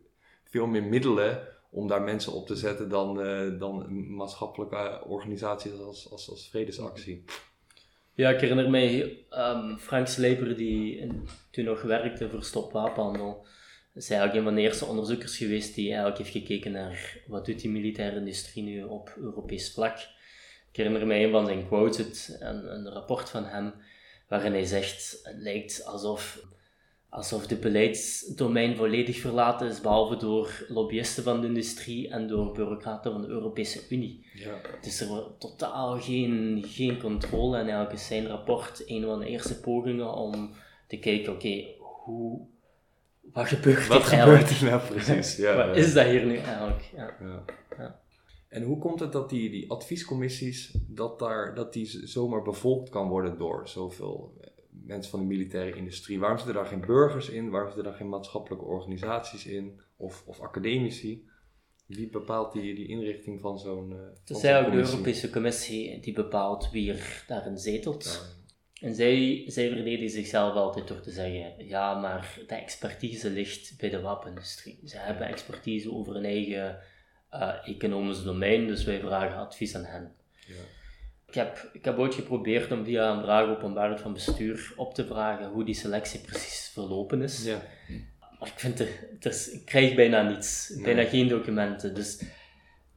veel 0.55 0.67
meer 0.67 0.83
middelen 0.85 1.49
om 1.71 1.89
daar 1.89 2.03
mensen 2.03 2.33
op 2.33 2.47
te 2.47 2.57
zetten 2.57 2.89
dan, 2.89 3.21
eh, 3.23 3.59
dan 3.59 3.75
maatschappelijke 4.15 5.05
organisaties 5.07 5.73
als, 5.79 6.11
als, 6.11 6.31
als 6.31 6.49
vredesactie. 6.51 7.25
Ja, 8.13 8.31
ik 8.31 8.41
herinner 8.41 8.71
mij 8.71 9.17
ehm, 9.31 9.77
Frank 9.77 10.07
Sleper, 10.07 10.57
die 10.57 10.97
in- 10.97 11.29
toen 11.51 11.65
nog 11.65 11.83
werkte 11.83 12.31
voor 12.31 12.43
Stop 12.45 12.73
Wapenhandel, 12.73 13.47
is 13.95 14.11
eigenlijk 14.11 14.39
een 14.39 14.45
van 14.45 14.55
de 14.55 14.61
eerste 14.61 14.85
onderzoekers 14.85 15.37
geweest 15.37 15.75
die 15.75 15.87
eigenlijk 15.87 16.19
heeft 16.19 16.31
gekeken 16.31 16.73
naar 16.73 17.17
wat 17.27 17.47
doet 17.47 17.61
die 17.61 17.71
militaire 17.71 18.17
industrie 18.17 18.65
nu 18.65 18.83
op 18.83 19.15
Europees 19.19 19.73
vlak. 19.73 19.97
Ik 20.71 20.77
herinner 20.77 21.07
mij 21.07 21.25
een 21.25 21.31
van 21.31 21.47
zijn 21.47 21.67
quotes, 21.67 22.37
een, 22.41 22.75
een 22.75 22.89
rapport 22.89 23.31
van 23.31 23.45
hem, 23.45 23.73
waarin 24.29 24.53
hij 24.53 24.65
zegt, 24.65 25.21
het 25.23 25.37
lijkt 25.39 25.85
alsof, 25.85 26.41
alsof 27.15 27.47
de 27.47 27.57
beleidsdomein 27.57 28.77
volledig 28.77 29.21
verlaten 29.21 29.69
is, 29.69 29.81
behalve 29.81 30.17
door 30.17 30.67
lobbyisten 30.69 31.23
van 31.23 31.41
de 31.41 31.47
industrie 31.47 32.09
en 32.09 32.29
door 32.29 32.53
bureaucraten 32.53 33.13
van 33.13 33.21
de 33.21 33.29
Europese 33.29 33.81
Unie. 33.91 34.27
Ja. 34.35 34.55
Dus 34.81 35.01
er 35.01 35.09
was 35.09 35.23
totaal 35.39 36.01
geen, 36.01 36.65
geen 36.67 36.99
controle 36.99 37.57
en 37.57 37.63
eigenlijk 37.63 37.93
is 37.93 38.07
zijn 38.07 38.27
rapport 38.27 38.83
een 38.87 39.05
van 39.05 39.19
de 39.19 39.27
eerste 39.27 39.61
pogingen 39.61 40.15
om 40.15 40.51
te 40.89 40.99
kijken, 40.99 41.33
oké, 41.33 41.65
hoe, 41.79 42.47
wat 43.33 43.47
gebeurt 43.47 43.87
Wat 43.87 44.07
er 44.07 44.13
eigenlijk? 44.13 44.47
gebeurt 44.47 44.61
er 44.61 44.79
nou 44.79 44.93
precies? 44.93 45.37
Ja, 45.45 45.57
wat 45.57 45.67
ja. 45.67 45.73
is 45.73 45.93
dat 45.93 46.07
hier 46.07 46.27
nu 46.27 46.37
eigenlijk? 46.37 46.91
Ja. 46.97 47.17
Ja. 47.21 47.45
Ja. 47.79 48.01
En 48.49 48.63
hoe 48.63 48.79
komt 48.79 49.01
het 49.01 49.13
dat 49.13 49.31
die, 49.31 49.51
die 49.51 49.71
adviescommissies, 49.71 50.79
dat, 50.89 51.19
daar, 51.19 51.55
dat 51.55 51.73
die 51.73 51.87
zomaar 51.87 52.43
bevolkt 52.43 52.89
kan 52.91 53.09
worden 53.09 53.39
door 53.39 53.69
zoveel 53.69 54.33
mensen 54.87 55.11
van 55.11 55.21
de 55.21 55.27
militaire 55.27 55.77
industrie? 55.77 56.19
Waarom 56.19 56.39
zitten 56.39 56.55
daar 56.55 56.67
geen 56.67 56.87
burgers 56.87 57.29
in? 57.29 57.51
Waarom 57.51 57.69
zitten 57.69 57.91
daar 57.91 57.99
geen 57.99 58.09
maatschappelijke 58.09 58.65
organisaties 58.65 59.47
in? 59.47 59.81
Of, 59.97 60.23
of 60.27 60.41
academici? 60.41 61.29
Wie 61.87 62.11
bepaalt 62.11 62.53
die, 62.53 62.75
die 62.75 62.89
inrichting 62.89 63.41
van 63.41 63.59
zo'n 63.59 63.91
uh, 63.91 63.99
Het 64.21 64.37
is 64.37 64.43
eigenlijk 64.43 64.85
de 64.85 64.91
Europese 64.91 65.31
Commissie 65.31 66.01
die 66.01 66.13
bepaalt 66.13 66.71
wie 66.71 66.93
er 66.93 67.25
daarin 67.27 67.59
zetelt. 67.59 68.33
En 68.81 68.95
zij, 68.95 69.45
zij 69.47 69.69
verdedigen 69.69 70.11
zichzelf 70.11 70.55
altijd 70.55 70.89
door 70.89 71.01
te 71.01 71.11
zeggen: 71.11 71.67
ja, 71.67 72.01
maar 72.01 72.39
de 72.47 72.55
expertise 72.55 73.31
ligt 73.31 73.75
bij 73.79 73.91
de 73.91 74.01
wapenindustrie. 74.01 74.81
Ze 74.85 74.97
hebben 74.97 75.27
expertise 75.27 75.93
over 75.93 76.15
hun 76.15 76.25
eigen 76.25 76.79
uh, 77.31 77.69
economisch 77.69 78.23
domein, 78.23 78.67
dus 78.67 78.85
wij 78.85 79.01
vragen 79.01 79.37
advies 79.37 79.75
aan 79.75 79.85
hen. 79.85 80.13
Ja. 80.47 80.55
Ik, 81.35 81.41
heb, 81.41 81.69
ik 81.73 81.85
heb 81.85 81.99
ooit 81.99 82.15
geprobeerd 82.15 82.73
om 82.73 82.85
via 82.85 83.13
een 83.13 83.23
vraag 83.23 83.49
openbaarheid 83.49 84.01
van 84.01 84.13
bestuur 84.13 84.73
op 84.77 84.95
te 84.95 85.07
vragen 85.07 85.49
hoe 85.49 85.65
die 85.65 85.75
selectie 85.75 86.21
precies 86.21 86.71
verlopen 86.73 87.23
is. 87.23 87.45
Ja. 87.45 87.63
Maar 88.39 88.49
ik, 88.49 88.59
vind 88.59 88.81
er, 88.81 88.89
er 89.21 89.49
ik 89.53 89.65
krijg 89.65 89.95
bijna 89.95 90.23
niets, 90.23 90.79
bijna 90.83 91.05
geen 91.05 91.29
documenten. 91.29 91.95
Dus 91.95 92.23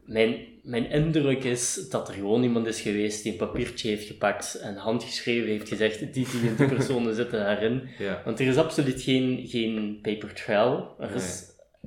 mijn, 0.06 0.38
mijn 0.64 0.90
indruk 0.90 1.44
is 1.44 1.90
dat 1.90 2.08
er 2.08 2.14
gewoon 2.14 2.44
iemand 2.44 2.68
is 2.68 2.82
geweest 2.82 3.24
die 3.24 3.32
een 3.32 3.38
papiertje 3.38 3.90
heeft 3.90 4.08
gepakt 4.08 4.56
en 4.56 4.76
handgeschreven 4.76 5.50
heeft 5.50 5.68
gezegd: 5.68 6.00
die 6.00 6.28
die 6.32 6.56
die 6.56 6.68
personen 6.76 7.16
zitten 7.16 7.40
daarin. 7.40 7.90
Ja. 7.98 8.22
Want 8.26 8.40
er 8.40 8.48
is 8.48 8.58
absoluut 8.58 9.02
geen, 9.02 9.48
geen 9.48 10.00
paper 10.02 10.34
trail. 10.34 10.96
Er, 11.00 11.16
is, 11.16 11.44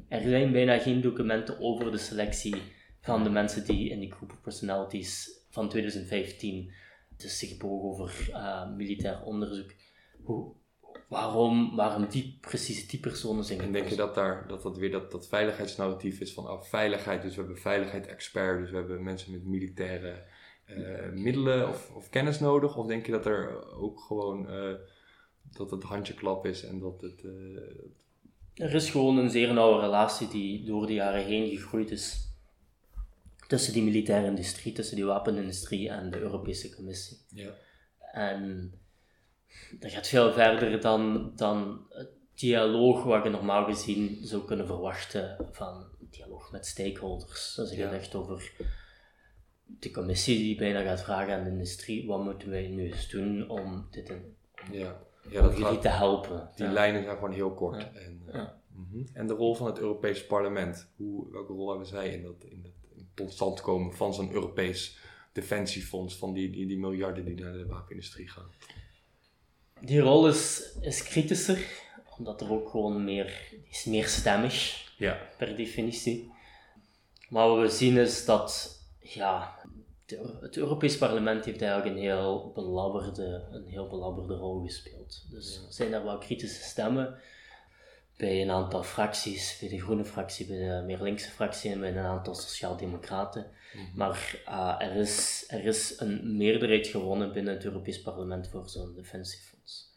er 0.08 0.22
zijn 0.22 0.52
bijna 0.52 0.78
geen 0.78 1.00
documenten 1.00 1.60
over 1.60 1.90
de 1.90 1.98
selectie 1.98 2.56
van 3.00 3.22
de 3.22 3.30
mensen 3.30 3.64
die 3.64 3.90
in 3.90 4.00
die 4.00 4.12
group 4.12 4.32
of 4.32 4.40
personalities 4.40 5.38
van 5.50 5.68
2015 5.68 6.72
dus 7.16 7.38
zich 7.38 7.56
bogen 7.56 7.88
over 7.88 8.28
uh, 8.30 8.70
militair 8.70 9.22
onderzoek. 9.22 9.70
Hoe, 10.22 10.52
waarom, 11.08 11.76
waarom 11.76 12.08
die, 12.08 12.38
precies 12.40 12.88
die 12.88 13.00
personen 13.00 13.44
zijn 13.44 13.60
En 13.60 13.72
denk 13.72 13.88
je 13.88 13.96
dat 13.96 14.14
daar, 14.14 14.48
dat, 14.48 14.62
dat 14.62 14.76
weer 14.76 14.90
dat, 14.90 15.10
dat 15.10 15.28
veiligheidsnarratief 15.28 16.20
is 16.20 16.32
van 16.32 16.48
oh, 16.50 16.62
veiligheid, 16.62 17.22
dus 17.22 17.34
we 17.34 17.40
hebben 17.40 17.58
veiligheid-expert, 17.58 18.60
dus 18.60 18.70
we 18.70 18.76
hebben 18.76 19.02
mensen 19.02 19.32
met 19.32 19.44
militaire 19.44 20.22
uh, 20.66 21.12
middelen 21.12 21.68
of, 21.68 21.90
of, 21.94 22.08
kennis 22.08 22.40
nodig? 22.40 22.76
Of 22.76 22.86
denk 22.86 23.06
je 23.06 23.12
dat 23.12 23.26
er 23.26 23.72
ook 23.76 24.00
gewoon 24.00 24.54
uh, 24.54 24.74
dat 25.52 25.70
het 25.70 25.82
handjeklap 25.82 26.46
is 26.46 26.64
en 26.64 26.78
dat 26.78 27.00
het... 27.00 27.22
Uh, 27.22 27.60
er 28.54 28.74
is 28.74 28.90
gewoon 28.90 29.18
een 29.18 29.30
zeer 29.30 29.52
nauwe 29.52 29.80
relatie 29.80 30.28
die 30.28 30.64
door 30.64 30.86
de 30.86 30.94
jaren 30.94 31.24
heen 31.24 31.48
gegroeid 31.48 31.90
is 31.90 32.29
tussen 33.50 33.72
die 33.72 33.82
militaire 33.82 34.26
industrie, 34.26 34.72
tussen 34.72 34.96
die 34.96 35.04
wapenindustrie 35.04 35.88
en 35.88 36.10
de 36.10 36.18
Europese 36.18 36.74
Commissie. 36.74 37.18
Ja. 37.28 37.52
En 38.12 38.72
dat 39.78 39.90
gaat 39.90 40.08
veel 40.08 40.32
verder 40.32 40.80
dan, 40.80 41.32
dan 41.36 41.86
het 41.88 42.10
dialoog 42.34 43.02
wat 43.02 43.24
je 43.24 43.30
normaal 43.30 43.64
gezien 43.64 44.18
zou 44.22 44.44
kunnen 44.44 44.66
verwachten 44.66 45.48
van 45.50 45.86
dialoog 45.98 46.52
met 46.52 46.66
stakeholders. 46.66 47.58
Als 47.58 47.70
je 47.70 47.82
het 47.82 47.92
echt 47.92 48.14
over 48.14 48.52
de 49.64 49.90
commissie 49.90 50.38
die 50.38 50.56
bijna 50.56 50.82
gaat 50.82 51.02
vragen 51.02 51.34
aan 51.34 51.44
de 51.44 51.50
industrie, 51.50 52.06
wat 52.06 52.24
moeten 52.24 52.50
wij 52.50 52.68
nu 52.68 52.84
eens 52.84 53.08
doen 53.08 53.48
om 53.48 53.86
dit 53.90 54.08
in, 54.08 54.36
ja. 54.72 55.08
Ja, 55.30 55.42
dat 55.42 55.56
jullie 55.58 55.78
te 55.78 55.88
helpen. 55.88 56.50
Die 56.54 56.68
lijnen 56.68 57.02
zijn 57.02 57.14
gewoon 57.14 57.32
heel 57.32 57.54
kort. 57.54 57.92
En, 57.92 58.22
uh, 58.26 58.48
en 59.12 59.26
de 59.26 59.34
rol 59.34 59.54
van 59.54 59.66
het 59.66 59.78
Europees 59.78 60.26
Parlement, 60.26 60.92
hoe, 60.96 61.30
welke 61.30 61.52
rol 61.52 61.68
hebben 61.68 61.86
zij 61.86 62.08
in, 62.08 62.22
dat, 62.22 62.44
in, 62.44 62.62
dat, 62.62 62.72
tot 63.24 63.33
stand 63.33 63.61
komen 63.61 63.94
van 63.94 64.14
zo'n 64.14 64.33
Europees 64.33 64.96
defensiefonds, 65.33 66.16
van 66.16 66.33
die, 66.33 66.50
die, 66.50 66.66
die 66.66 66.78
miljarden 66.78 67.24
die 67.24 67.35
naar 67.35 67.52
de 67.52 67.66
wapenindustrie 67.66 68.28
gaan? 68.28 68.50
die 69.80 70.00
rol 70.00 70.28
is, 70.28 70.62
is 70.80 71.02
kritischer, 71.02 71.66
omdat 72.18 72.40
er 72.40 72.52
ook 72.52 72.70
gewoon 72.70 73.04
meer, 73.04 73.52
is 73.70 73.85
meer 73.85 74.06
stemmig, 74.06 74.85
ja. 74.96 75.18
per 75.38 75.56
definitie. 75.56 76.33
Maar 77.28 77.48
wat 77.48 77.61
we 77.61 77.76
zien 77.76 77.96
is 77.96 78.24
dat, 78.24 78.78
ja, 79.00 79.59
het 80.40 80.56
Europees 80.56 80.98
Parlement 80.98 81.44
heeft 81.44 81.62
eigenlijk 81.62 81.96
een 81.96 82.02
heel 82.02 82.50
belabberde, 82.54 83.48
een 83.50 83.66
heel 83.66 83.88
belabberde 83.88 84.35
rol 84.35 84.64
gespeeld. 84.64 85.26
Dus 85.30 85.56
er 85.66 85.72
zijn 85.72 85.90
daar 85.90 86.04
wel 86.04 86.18
kritische 86.18 86.62
stemmen 86.62 87.18
bij 88.20 88.42
een 88.42 88.50
aantal 88.50 88.83
fracties, 88.83 89.56
bij 89.61 89.68
de 89.68 89.80
groene 89.80 90.04
fractie, 90.04 90.46
bij 90.46 90.59
de 90.59 90.83
meer 90.87 91.02
linkse 91.02 91.30
fractie 91.30 91.72
en 91.72 91.80
bij 91.80 91.90
een 91.90 92.04
aantal 92.04 92.35
sociaaldemocraten. 92.35 93.46
Mm 93.72 93.90
Maar 93.94 94.40
uh, 94.48 94.76
er, 94.78 94.96
is, 94.96 95.44
er 95.48 95.64
is 95.64 95.94
een 95.98 96.37
meerderheid 96.37 96.87
gewonnen 96.87 97.33
binnen 97.33 97.54
het 97.54 97.64
Europees 97.64 98.02
Parlement 98.02 98.48
voor 98.48 98.68
zo'n 98.68 98.94
defensiefonds. 98.94 99.90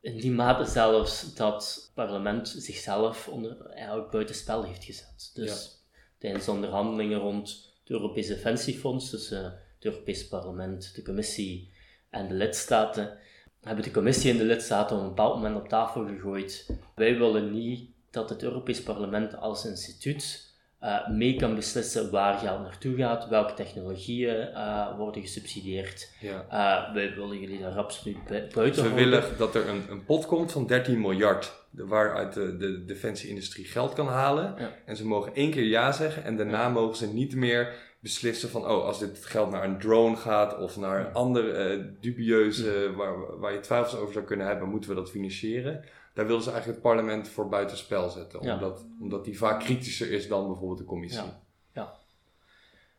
In 0.00 0.16
die 0.16 0.30
mate 0.30 0.64
zelfs 0.64 1.34
dat 1.34 1.64
het 1.64 1.90
parlement 1.94 2.48
zichzelf 2.48 3.28
onder, 3.28 3.66
eigenlijk 3.66 4.10
buitenspel 4.10 4.64
heeft 4.64 4.84
gezet. 4.84 5.30
Dus 5.34 5.82
tijdens 6.18 6.48
onderhandelingen 6.48 7.18
rond 7.18 7.48
het 7.80 7.90
Europees 7.90 8.26
Defensiefonds 8.26 9.10
tussen 9.10 9.44
het 9.44 9.84
Europees 9.84 10.28
Parlement, 10.28 10.94
de 10.94 11.02
Commissie 11.02 11.72
en 12.10 12.28
de 12.28 12.34
lidstaten, 12.34 13.18
hebben 13.64 13.84
de 13.84 13.90
Commissie 13.90 14.30
en 14.30 14.36
de 14.36 14.44
lidstaten 14.44 14.96
op 14.96 15.02
een 15.02 15.08
bepaald 15.08 15.34
moment 15.34 15.56
op 15.56 15.68
tafel 15.68 16.06
gegooid. 16.06 16.70
Wij 16.94 17.18
willen 17.18 17.52
niet 17.52 17.90
dat 18.10 18.28
het 18.28 18.42
Europees 18.42 18.82
Parlement 18.82 19.36
als 19.36 19.64
instituut 19.64 20.52
uh, 20.84 21.08
mee 21.08 21.36
kan 21.36 21.54
beslissen 21.54 22.10
waar 22.10 22.38
geld 22.38 22.60
naartoe 22.60 22.96
gaat, 22.96 23.28
welke 23.28 23.54
technologieën 23.54 24.48
uh, 24.50 24.96
worden 24.96 25.22
gesubsidieerd. 25.22 26.10
Ja. 26.20 26.46
Uh, 26.52 26.94
wij 26.94 27.14
willen 27.14 27.38
jullie 27.40 27.60
daar 27.60 27.76
absoluut 27.76 28.24
buiten 28.26 28.64
dus 28.64 28.82
we 28.82 28.92
willen 28.92 29.24
dat 29.38 29.54
er 29.54 29.68
een, 29.68 29.82
een 29.90 30.04
pot 30.04 30.26
komt 30.26 30.52
van 30.52 30.66
13 30.66 31.00
miljard 31.00 31.52
waaruit 31.70 32.32
de, 32.32 32.56
de 32.56 32.84
defensieindustrie 32.84 33.64
geld 33.64 33.92
kan 33.92 34.06
halen. 34.06 34.54
Ja. 34.58 34.72
En 34.86 34.96
ze 34.96 35.06
mogen 35.06 35.34
één 35.34 35.50
keer 35.50 35.64
ja 35.64 35.92
zeggen 35.92 36.24
en 36.24 36.36
daarna 36.36 36.68
mogen 36.68 36.96
ze 36.96 37.12
niet 37.12 37.34
meer 37.34 37.74
beslissen 38.04 38.48
van, 38.48 38.62
oh, 38.62 38.84
als 38.84 38.98
dit 38.98 39.24
geld 39.24 39.50
naar 39.50 39.64
een 39.64 39.78
drone 39.78 40.16
gaat 40.16 40.58
of 40.58 40.76
naar 40.76 41.06
een 41.06 41.12
andere 41.12 41.96
dubieuze, 42.00 42.92
waar, 42.96 43.38
waar 43.38 43.52
je 43.52 43.60
twijfels 43.60 43.96
over 43.96 44.12
zou 44.12 44.24
kunnen 44.24 44.46
hebben, 44.46 44.68
moeten 44.68 44.90
we 44.90 44.96
dat 44.96 45.10
financieren 45.10 45.84
daar 46.14 46.26
wilden 46.26 46.44
ze 46.44 46.50
eigenlijk 46.50 46.80
het 46.80 46.92
parlement 46.92 47.28
voor 47.28 47.48
buitenspel 47.48 48.10
zetten. 48.10 48.40
Omdat, 48.40 48.86
omdat 49.00 49.24
die 49.24 49.38
vaak 49.38 49.60
kritischer 49.60 50.10
is 50.10 50.28
dan 50.28 50.46
bijvoorbeeld 50.46 50.78
de 50.78 50.84
commissie. 50.84 51.22
Ja. 51.22 51.40
ja. 51.72 51.92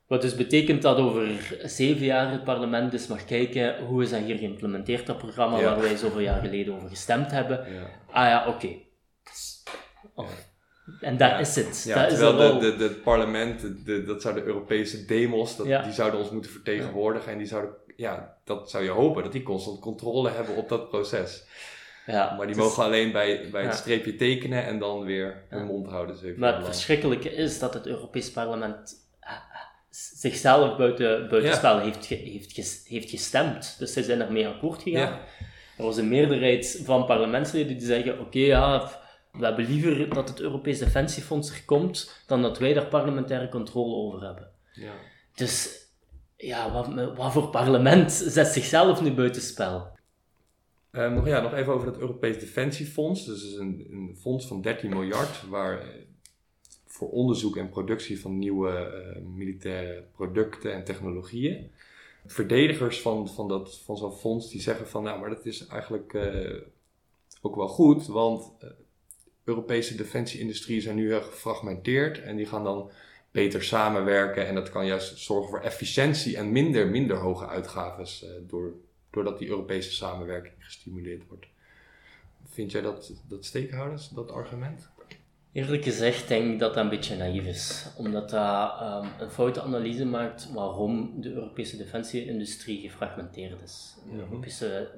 Wat 0.07 0.21
dus 0.21 0.35
betekent 0.35 0.81
dat 0.81 0.97
over 0.97 1.57
zeven 1.63 2.05
jaar 2.05 2.31
het 2.31 2.43
parlement 2.43 2.91
dus 2.91 3.07
mag 3.07 3.25
kijken 3.25 3.85
hoe 3.85 4.03
is 4.03 4.09
dat 4.09 4.21
hier 4.21 4.37
geïmplementeerd, 4.37 5.05
dat 5.05 5.17
programma 5.17 5.61
waar 5.61 5.81
wij 5.81 5.97
zoveel 5.97 6.19
jaar 6.19 6.41
geleden 6.41 6.75
over 6.75 6.89
gestemd 6.89 7.31
hebben. 7.31 7.59
Ah 8.11 8.27
ja, 8.27 8.47
oké. 8.47 8.75
Oh. 10.13 10.29
En 10.99 11.17
daar 11.17 11.39
is 11.39 11.55
het. 11.55 11.83
Ja, 11.87 12.07
terwijl 12.07 12.59
de, 12.59 12.75
de, 12.75 12.83
het 12.83 13.03
parlement, 13.03 13.85
de, 13.85 14.03
dat 14.03 14.21
zouden 14.21 14.43
Europese 14.43 15.05
demos, 15.05 15.55
dat, 15.55 15.65
die 15.65 15.93
zouden 15.93 16.19
ons 16.19 16.29
moeten 16.29 16.51
vertegenwoordigen. 16.51 17.31
En 17.31 17.37
die 17.37 17.47
zouden, 17.47 17.71
ja, 17.95 18.37
dat 18.43 18.69
zou 18.69 18.83
je 18.83 18.89
hopen, 18.89 19.23
dat 19.23 19.31
die 19.31 19.43
constant 19.43 19.79
controle 19.79 20.29
hebben 20.29 20.55
op 20.55 20.69
dat 20.69 20.89
proces. 20.89 21.43
Ja, 22.05 22.35
maar 22.37 22.47
die 22.47 22.55
mogen 22.55 22.83
alleen 22.83 23.11
bij, 23.11 23.49
bij 23.51 23.63
het 23.63 23.75
streepje 23.75 24.15
tekenen 24.15 24.65
en 24.65 24.79
dan 24.79 25.03
weer 25.03 25.43
hun 25.49 25.65
mond 25.65 25.87
houden. 25.87 26.35
maar 26.37 26.55
het 26.55 26.65
verschrikkelijke 26.65 27.33
is 27.33 27.59
dat 27.59 27.73
het 27.73 27.87
Europees 27.87 28.31
Parlement 28.31 28.95
eh, 29.19 29.31
eh, 29.31 29.39
zichzelf 29.89 30.77
buiten, 30.77 31.29
buitenspel 31.29 31.79
heeft, 31.79 32.05
heeft, 32.05 32.87
heeft 32.87 33.09
gestemd. 33.09 33.75
Dus 33.79 33.93
ze 33.93 34.03
zijn 34.03 34.21
ermee 34.21 34.47
akkoord 34.47 34.81
gegaan. 34.81 35.19
Er 35.77 35.83
was 35.83 35.97
een 35.97 36.07
meerderheid 36.07 36.81
van 36.83 37.05
parlementsleden 37.05 37.77
die 37.77 37.87
zeggen: 37.87 38.19
Oké, 38.19 38.39
ja, 38.39 38.91
we 39.37 39.45
hebben 39.45 39.65
liever 39.65 40.09
dat 40.13 40.29
het 40.29 40.39
Europees 40.39 40.79
Defensiefonds 40.79 41.49
er 41.49 41.63
komt 41.65 42.23
dan 42.27 42.41
dat 42.41 42.59
wij 42.59 42.73
daar 42.73 42.87
parlementaire 42.87 43.49
controle 43.49 43.95
over 43.95 44.21
hebben. 44.25 44.51
Ja. 44.73 44.93
Dus 45.35 45.85
ja, 46.37 46.71
wat, 46.71 47.15
wat 47.15 47.31
voor 47.31 47.49
parlement 47.49 48.11
zet 48.11 48.47
zichzelf 48.47 49.01
nu 49.01 49.13
buitenspel? 49.13 49.93
Um, 50.91 51.13
nog, 51.13 51.27
ja, 51.27 51.41
nog 51.41 51.53
even 51.53 51.73
over 51.73 51.87
het 51.87 51.97
Europees 51.97 52.39
Defensiefonds. 52.39 53.25
Dus 53.25 53.43
is 53.43 53.55
een, 53.55 53.87
een 53.91 54.15
fonds 54.19 54.47
van 54.47 54.61
13 54.61 54.89
miljard 54.89 55.47
waar 55.49 55.79
eh, 55.79 55.87
voor 56.85 57.09
onderzoek 57.09 57.57
en 57.57 57.69
productie 57.69 58.19
van 58.19 58.37
nieuwe 58.37 59.13
uh, 59.15 59.21
militaire 59.25 60.03
producten 60.15 60.73
en 60.73 60.83
technologieën. 60.83 61.71
Verdedigers 62.25 63.01
van, 63.01 63.29
van, 63.29 63.47
dat, 63.47 63.77
van 63.77 63.97
zo'n 63.97 64.13
fonds 64.13 64.49
die 64.49 64.61
zeggen 64.61 64.87
van 64.87 65.03
nou, 65.03 65.19
maar 65.19 65.29
dat 65.29 65.45
is 65.45 65.67
eigenlijk 65.67 66.13
uh, 66.13 66.61
ook 67.41 67.55
wel 67.55 67.67
goed, 67.67 68.07
want 68.07 68.51
Europese 69.45 69.95
defensieindustrie 69.95 70.81
zijn 70.81 70.95
nu 70.95 71.07
heel 71.07 71.21
gefragmenteerd 71.21 72.21
en 72.21 72.35
die 72.35 72.45
gaan 72.45 72.63
dan 72.63 72.91
beter 73.31 73.63
samenwerken 73.63 74.47
en 74.47 74.55
dat 74.55 74.69
kan 74.69 74.85
juist 74.85 75.17
zorgen 75.17 75.49
voor 75.49 75.61
efficiëntie 75.61 76.37
en 76.37 76.51
minder, 76.51 76.87
minder 76.87 77.17
hoge 77.17 77.47
uitgaves 77.47 78.25
door 78.47 78.73
doordat 79.15 79.39
die 79.39 79.47
Europese 79.47 79.91
samenwerking 79.91 80.53
gestimuleerd 80.59 81.27
wordt. 81.27 81.45
Vind 82.49 82.71
jij 82.71 82.81
dat, 82.81 83.13
dat 83.27 83.45
steekhouders, 83.45 84.09
dat 84.09 84.31
argument? 84.31 84.89
Eerlijk 85.51 85.83
gezegd 85.83 86.27
denk 86.27 86.53
ik 86.53 86.59
dat 86.59 86.73
dat 86.73 86.83
een 86.83 86.89
beetje 86.89 87.15
naïef 87.15 87.45
is, 87.45 87.85
omdat 87.97 88.29
dat 88.29 88.81
um, 88.81 89.09
een 89.19 89.29
foute 89.29 89.61
analyse 89.61 90.05
maakt 90.05 90.51
waarom 90.53 91.21
de 91.21 91.31
Europese 91.31 91.77
defensieindustrie 91.77 92.81
gefragmenteerd 92.81 93.61
is. 93.63 93.95
De. 94.11 94.17
Europese 94.17 94.89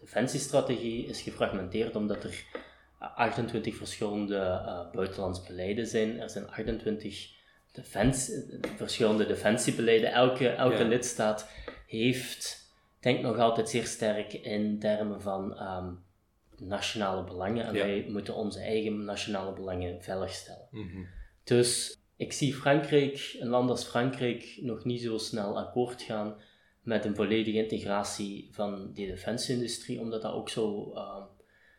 defensiestrategie 0.00 1.06
is 1.06 1.22
gefragmenteerd 1.22 1.96
omdat 1.96 2.24
er 2.24 2.44
28 3.10 3.76
verschillende 3.76 4.34
uh, 4.36 4.90
buitenlands 4.92 5.42
beleiden 5.42 5.86
zijn. 5.86 6.20
Er 6.20 6.30
zijn 6.30 6.48
28 6.50 7.30
defens 7.72 8.30
verschillende 8.76 9.26
defensiebeleiden. 9.26 10.12
Elke, 10.12 10.48
elke 10.48 10.76
Ja. 10.82 10.88
lidstaat 10.88 11.50
heeft, 11.86 12.70
denkt 13.00 13.22
nog 13.22 13.38
altijd 13.38 13.68
zeer 13.68 13.86
sterk 13.86 14.32
in 14.32 14.78
termen 14.78 15.20
van 15.20 15.56
ehm, 15.56 15.92
nationale 16.56 17.24
belangen. 17.24 17.64
En 17.66 17.74
Ja. 17.74 17.84
wij 17.84 18.06
moeten 18.08 18.34
onze 18.34 18.60
eigen 18.60 19.04
nationale 19.04 19.52
belangen 19.52 20.02
veiligstellen. 20.02 20.68
Mhm. 20.70 21.04
Dus 21.44 21.96
ik 22.16 22.32
zie 22.32 22.54
Frankrijk, 22.54 23.36
een 23.40 23.48
land 23.48 23.70
als 23.70 23.84
Frankrijk, 23.84 24.58
nog 24.60 24.84
niet 24.84 25.02
zo 25.02 25.18
snel 25.18 25.58
akkoord 25.58 26.02
gaan 26.02 26.34
met 26.82 27.04
een 27.04 27.14
volledige 27.14 27.56
integratie 27.58 28.48
van 28.52 28.90
die 28.92 29.06
defensieindustrie, 29.06 30.00
omdat 30.00 30.22
dat 30.22 30.32
ook 30.32 30.48
zo. 30.48 30.92
ehm, 30.94 31.22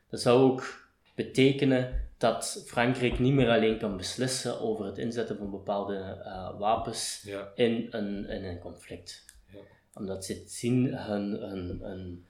dat 0.09 0.21
zou 0.21 0.51
ook 0.51 0.82
betekenen 1.15 2.01
dat 2.17 2.63
Frankrijk 2.67 3.19
niet 3.19 3.33
meer 3.33 3.49
alleen 3.49 3.79
kan 3.79 3.97
beslissen 3.97 4.59
over 4.59 4.85
het 4.85 4.97
inzetten 4.97 5.37
van 5.37 5.51
bepaalde 5.51 5.95
eh, 6.25 6.59
wapens 6.59 7.21
Ja. 7.25 7.51
in 7.55 7.87
een, 7.89 8.29
in 8.29 8.43
een 8.43 8.59
conflict. 8.59 9.25
Ja. 9.53 9.59
Omdat 9.93 10.25
ze 10.25 10.33
het 10.33 10.51
zien, 10.51 10.95
hun, 10.95 11.31
hun, 11.31 11.79
hun 11.81 12.25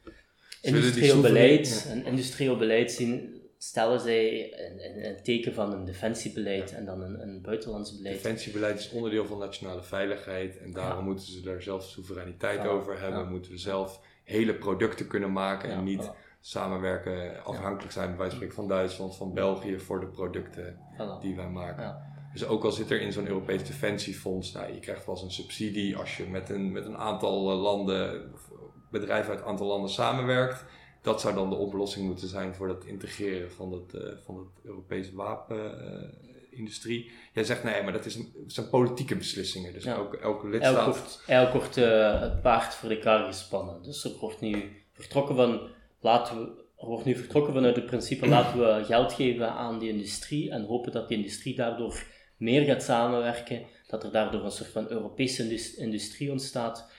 industrieel 0.62 1.22
beleid, 1.22 1.88
een 1.92 2.06
industrieel 2.06 2.58
beleid 2.58 2.92
zien, 2.92 3.42
stellen 3.58 4.00
zij 4.00 4.54
een, 4.60 4.86
een, 4.86 5.06
een 5.06 5.24
teken 5.24 5.54
van 5.54 5.74
een 5.74 5.86
defensiebeleid 5.86 6.74
en 6.74 6.86
dan 6.86 7.02
een, 7.02 7.22
een 7.22 7.42
buitenlands 7.42 7.98
beleid. 7.98 8.16
Defensiebeleid 8.16 8.80
is 8.80 8.90
onderdeel 8.90 9.26
van 9.26 9.38
nationale 9.38 9.84
veiligheid 9.84 10.58
en 10.58 10.72
daarom 10.72 11.06
moeten 11.06 11.26
ze 11.26 11.42
daar 11.42 11.62
zelf 11.62 11.84
soevereiniteit 11.84 12.66
over 12.68 13.00
hebben. 13.00 13.30
Moeten 13.30 13.52
we 13.52 13.58
zelf 13.58 14.00
hele 14.24 14.54
producten 14.54 15.08
kunnen 15.08 15.32
maken 15.32 15.70
en 15.70 15.84
niet. 15.84 16.12
Samenwerken, 16.46 17.44
afhankelijk 17.44 17.92
zijn 17.94 18.08
bij 18.08 18.18
wijze 18.18 18.32
van 18.36 18.36
spreken 18.36 18.56
van 18.56 18.68
Duitsland, 18.68 19.16
van 19.16 19.34
België 19.34 19.80
voor 19.80 20.00
de 20.00 20.08
producten 20.08 20.78
die 21.22 21.36
wij 21.36 21.50
maken. 21.50 21.84
Ja. 21.84 22.12
Dus 22.34 22.46
ook 22.46 22.64
al 22.64 22.72
zit 22.72 22.92
er 22.92 23.02
in 23.02 23.12
zo'n 23.12 23.28
Europees 23.28 23.64
defensiefonds, 23.64 24.52
nou, 24.52 24.74
je 24.74 24.80
krijgt 24.80 25.06
wel 25.06 25.16
eens 25.16 25.24
een 25.24 25.32
subsidie 25.32 25.98
als 25.98 26.18
je 26.18 26.26
met 26.26 26.50
een, 26.50 26.72
met 26.72 26.86
een 26.86 26.98
aantal 26.98 27.52
eh, 27.52 27.62
landen, 27.62 28.32
of 28.34 28.52
bedrijven 28.92 29.32
uit 29.32 29.42
een 29.42 29.48
aantal 29.48 29.68
landen 29.68 29.90
samenwerkt. 29.90 30.66
Dat 31.02 31.22
zou 31.22 31.34
dan 31.36 31.50
de 31.50 31.56
oplossing 31.56 32.06
moeten 32.06 32.28
zijn 32.28 32.56
voor 32.56 32.68
dat 32.68 32.86
integreren 32.86 33.52
van, 33.52 33.72
dat, 33.72 33.94
eh, 34.02 34.10
van 34.26 34.38
het 34.38 34.66
Europese 34.66 35.16
wapenindustrie. 35.16 37.12
Jij 37.34 37.44
zegt 37.44 37.64
nee, 37.64 37.84
maar 37.84 37.94
dat 37.94 38.06
is 38.06 38.16
een, 38.16 38.34
het 38.44 38.54
zijn 38.54 38.70
politieke 38.70 39.16
beslissingen. 39.16 39.74
Dus 39.74 39.84
Ja. 39.84 39.96
ook 39.96 40.14
elke 40.14 40.48
lidstaat. 40.48 41.24
Eigenlijk 41.28 41.64
wordt, 41.66 41.78
eh, 41.78 42.22
het 42.22 42.42
paard 42.42 42.76
voor 42.76 42.90
de 42.90 43.00
kar 43.00 43.26
gespannen. 43.26 43.84
Dus 43.84 44.04
er 44.04 44.12
wordt 44.20 44.42
nu 44.42 44.84
vertrokken 44.92 45.36
van, 45.36 45.62
laten 46.04 46.38
we, 46.40 46.62
er 46.78 46.86
wordt 46.88 47.06
nu 47.06 47.16
vertrokken 47.16 47.54
vanuit 47.54 47.76
het 47.76 47.86
principe, 47.86 48.28
laten 48.28 48.60
we 48.60 48.84
geld 48.86 49.14
geven 49.14 49.50
aan 49.52 49.80
die 49.80 49.90
industrie 49.90 50.52
en 50.52 50.66
hopen 50.66 50.92
dat 50.92 51.08
die 51.08 51.18
industrie 51.18 51.56
daardoor 51.56 52.04
meer 52.38 52.64
gaat 52.66 52.84
samenwerken, 52.84 53.66
dat 53.88 54.04
er 54.04 54.12
daardoor 54.12 54.44
een 54.44 54.52
soort 54.52 54.70
van 54.70 54.90
Europese 54.90 55.44
indus- 55.44 55.76
industrie 55.76 56.32
ontstaat, 56.32 56.92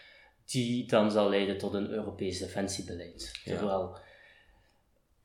die 0.46 0.86
dan 0.86 1.10
zal 1.10 1.28
leiden 1.28 1.58
tot 1.58 1.74
een 1.74 1.90
Europees 1.90 2.38
defensiebeleid. 2.38 3.40
Ja. 3.44 3.56
Terwijl, 3.56 3.96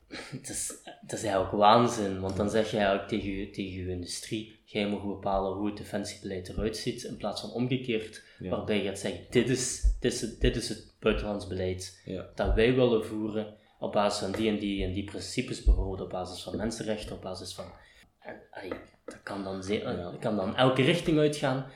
het 0.08 0.48
is, 0.48 0.72
het 0.84 1.12
is 1.12 1.22
eigenlijk 1.22 1.52
waanzin, 1.52 2.20
want 2.20 2.36
dan 2.36 2.50
zeg 2.50 2.70
je 2.70 2.76
eigenlijk 2.76 3.08
tegen 3.08 3.30
je, 3.30 3.50
tegen 3.50 3.84
je 3.84 3.90
industrie, 3.90 4.60
jij 4.64 4.88
mag 4.88 5.04
bepalen 5.06 5.52
hoe 5.56 5.66
het 5.66 5.76
defensiebeleid 5.76 6.48
eruit 6.48 6.76
ziet, 6.76 7.02
in 7.02 7.16
plaats 7.16 7.40
van 7.40 7.50
omgekeerd, 7.50 8.22
Ja. 8.38 8.50
waarbij 8.50 8.76
je 8.82 8.88
gaat 8.88 8.98
zeggen, 8.98 9.26
dit 9.30 9.48
is, 9.48 9.82
dit 10.00 10.12
is, 10.12 10.20
het, 10.20 10.40
dit 10.40 10.56
is 10.56 10.68
het 10.68 10.94
buitenlands 11.00 11.46
beleid 11.46 12.02
Ja. 12.04 12.30
dat 12.34 12.54
wij 12.54 12.74
willen 12.74 13.04
voeren 13.06 13.58
op 13.80 13.92
basis 13.92 14.20
van 14.22 14.32
die 14.32 14.48
en 14.48 14.58
die 14.58 14.84
en 14.84 14.92
die 14.92 15.04
principes, 15.04 15.64
bijvoorbeeld 15.64 16.00
op 16.00 16.10
basis 16.10 16.42
van 16.42 16.56
mensenrechten, 16.56 17.16
op 17.16 17.22
basis 17.22 17.54
van... 17.54 17.64
En, 18.18 18.40
dat, 19.04 19.22
kan 19.22 19.44
dan 19.44 19.62
dat 20.02 20.18
kan 20.18 20.36
dan 20.36 20.56
elke 20.56 20.82
richting 20.82 21.18
uitgaan. 21.18 21.66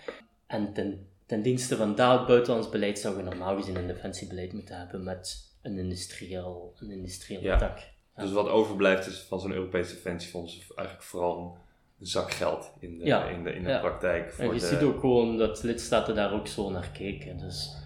En 0.47 0.73
ten, 0.73 1.09
ten 1.27 1.43
dienste 1.43 1.77
van 1.77 1.95
dat 1.95 2.27
buitenlands 2.27 2.69
beleid 2.69 2.99
zou 2.99 3.17
je 3.17 3.23
normaal 3.23 3.57
gezien 3.57 3.77
een 3.77 3.87
defensiebeleid 3.87 4.53
moeten 4.53 4.79
hebben 4.79 5.05
met 5.05 5.53
een 5.62 5.79
industrieel, 5.79 6.75
een 6.79 6.90
industrieel 6.90 7.43
Ja. 7.43 7.57
tak. 7.59 7.79
Dus 8.17 8.33
wat 8.33 8.49
overblijft 8.49 9.07
is 9.07 9.19
van 9.19 9.40
zo'n 9.40 9.53
Europees 9.53 9.88
defensiefonds 9.88 10.73
eigenlijk 10.77 11.07
vooral 11.07 11.59
een 12.01 12.07
zak 12.07 12.33
geld 12.33 12.71
in 12.81 12.99
de, 12.99 13.05
Ja. 13.05 13.25
in 13.29 13.45
de, 13.45 13.55
in 13.55 13.62
de 13.62 13.69
Ja. 13.71 13.81
praktijk. 13.81 14.33
Voor 14.33 14.45
En 14.45 14.55
je 14.55 14.61
de, 14.61 14.67
ziet 14.67 14.83
ook 14.83 15.01
gewoon 15.01 15.38
dat 15.38 15.62
lidstaten 15.62 16.14
daar 16.14 16.33
ook 16.33 16.47
zo 16.47 16.71
naar 16.71 16.90
kijken. 16.90 17.38
Dus 17.38 17.77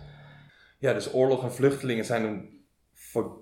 Ja, 0.78 0.92
dus 0.92 1.14
oorlog 1.14 1.42
en 1.42 1.52
vluchtelingen 1.52 2.04
zijn 2.04 2.24
een 2.24 2.57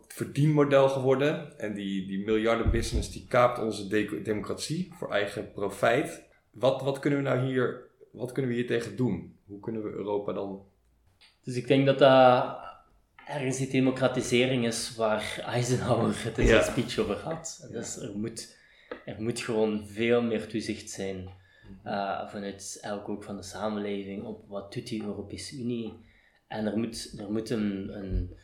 verdienmodel 0.08 0.88
geworden. 0.88 1.58
En 1.58 1.74
die, 1.74 2.06
die 2.06 2.24
miljardenbusiness 2.24 3.12
die 3.12 3.26
kaapt 3.28 3.58
onze 3.58 3.86
de- 3.88 4.20
democratie 4.22 4.92
voor 4.98 5.10
eigen 5.12 5.52
profijt. 5.52 6.22
Wat, 6.50 6.82
wat 6.82 6.98
kunnen 6.98 7.22
we 7.22 7.28
nou 7.28 7.46
hier, 7.46 7.80
wat 8.12 8.32
kunnen 8.32 8.50
we 8.50 8.56
hier 8.56 8.66
tegen 8.66 8.96
doen? 8.96 9.36
Hoe 9.46 9.60
kunnen 9.60 9.82
we 9.82 9.90
Europa 9.90 10.32
dan... 10.32 10.62
Dus 11.44 11.56
ik 11.56 11.66
denk 11.68 11.86
dat 11.86 11.98
dat 11.98 12.58
ergens 13.26 13.56
die 13.56 13.70
democratisering 13.70 14.66
is 14.66 14.96
waar 14.96 15.42
Eisenhower 15.46 16.24
het 16.24 16.38
in 16.38 16.46
zijn 16.46 16.58
Ja. 16.60 16.70
speech 16.70 16.98
over 16.98 17.16
had. 17.16 17.68
Dus 17.72 17.96
er 17.96 18.16
moet, 18.18 18.56
er 19.04 19.22
moet 19.22 19.40
gewoon 19.40 19.86
veel 19.86 20.22
meer 20.22 20.46
toezicht 20.46 20.90
zijn 20.90 21.28
eh, 21.84 22.28
vanuit 22.28 22.78
elk 22.82 23.08
ook 23.08 23.24
van 23.24 23.36
de 23.36 23.42
samenleving 23.42 24.24
op 24.24 24.48
wat 24.48 24.72
doet 24.72 24.86
die 24.86 25.02
Europese 25.02 25.56
Unie. 25.56 25.92
En 26.48 26.66
er 26.66 26.78
moet, 26.78 27.14
er 27.18 27.32
moet, 27.32 27.50
een, 27.50 27.88
een, 27.98 28.36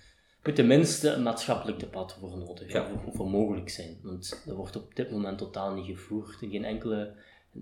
moet 0.45 0.55
tenminste 0.55 1.09
een 1.11 1.23
maatschappelijk 1.23 1.81
debat 1.81 2.17
voor 2.21 2.39
nodig, 2.39 2.73
Ja. 2.73 2.91
voor 3.13 3.29
mogelijk 3.31 3.69
zijn. 3.69 3.99
Want 4.03 4.43
dat 4.47 4.57
wordt 4.57 4.77
op 4.77 4.95
dit 4.95 5.11
moment 5.11 5.39
totaal 5.39 5.75
niet 5.75 5.87
gevoerd. 5.87 6.35
Geen 6.35 6.65
enkele, 6.65 7.15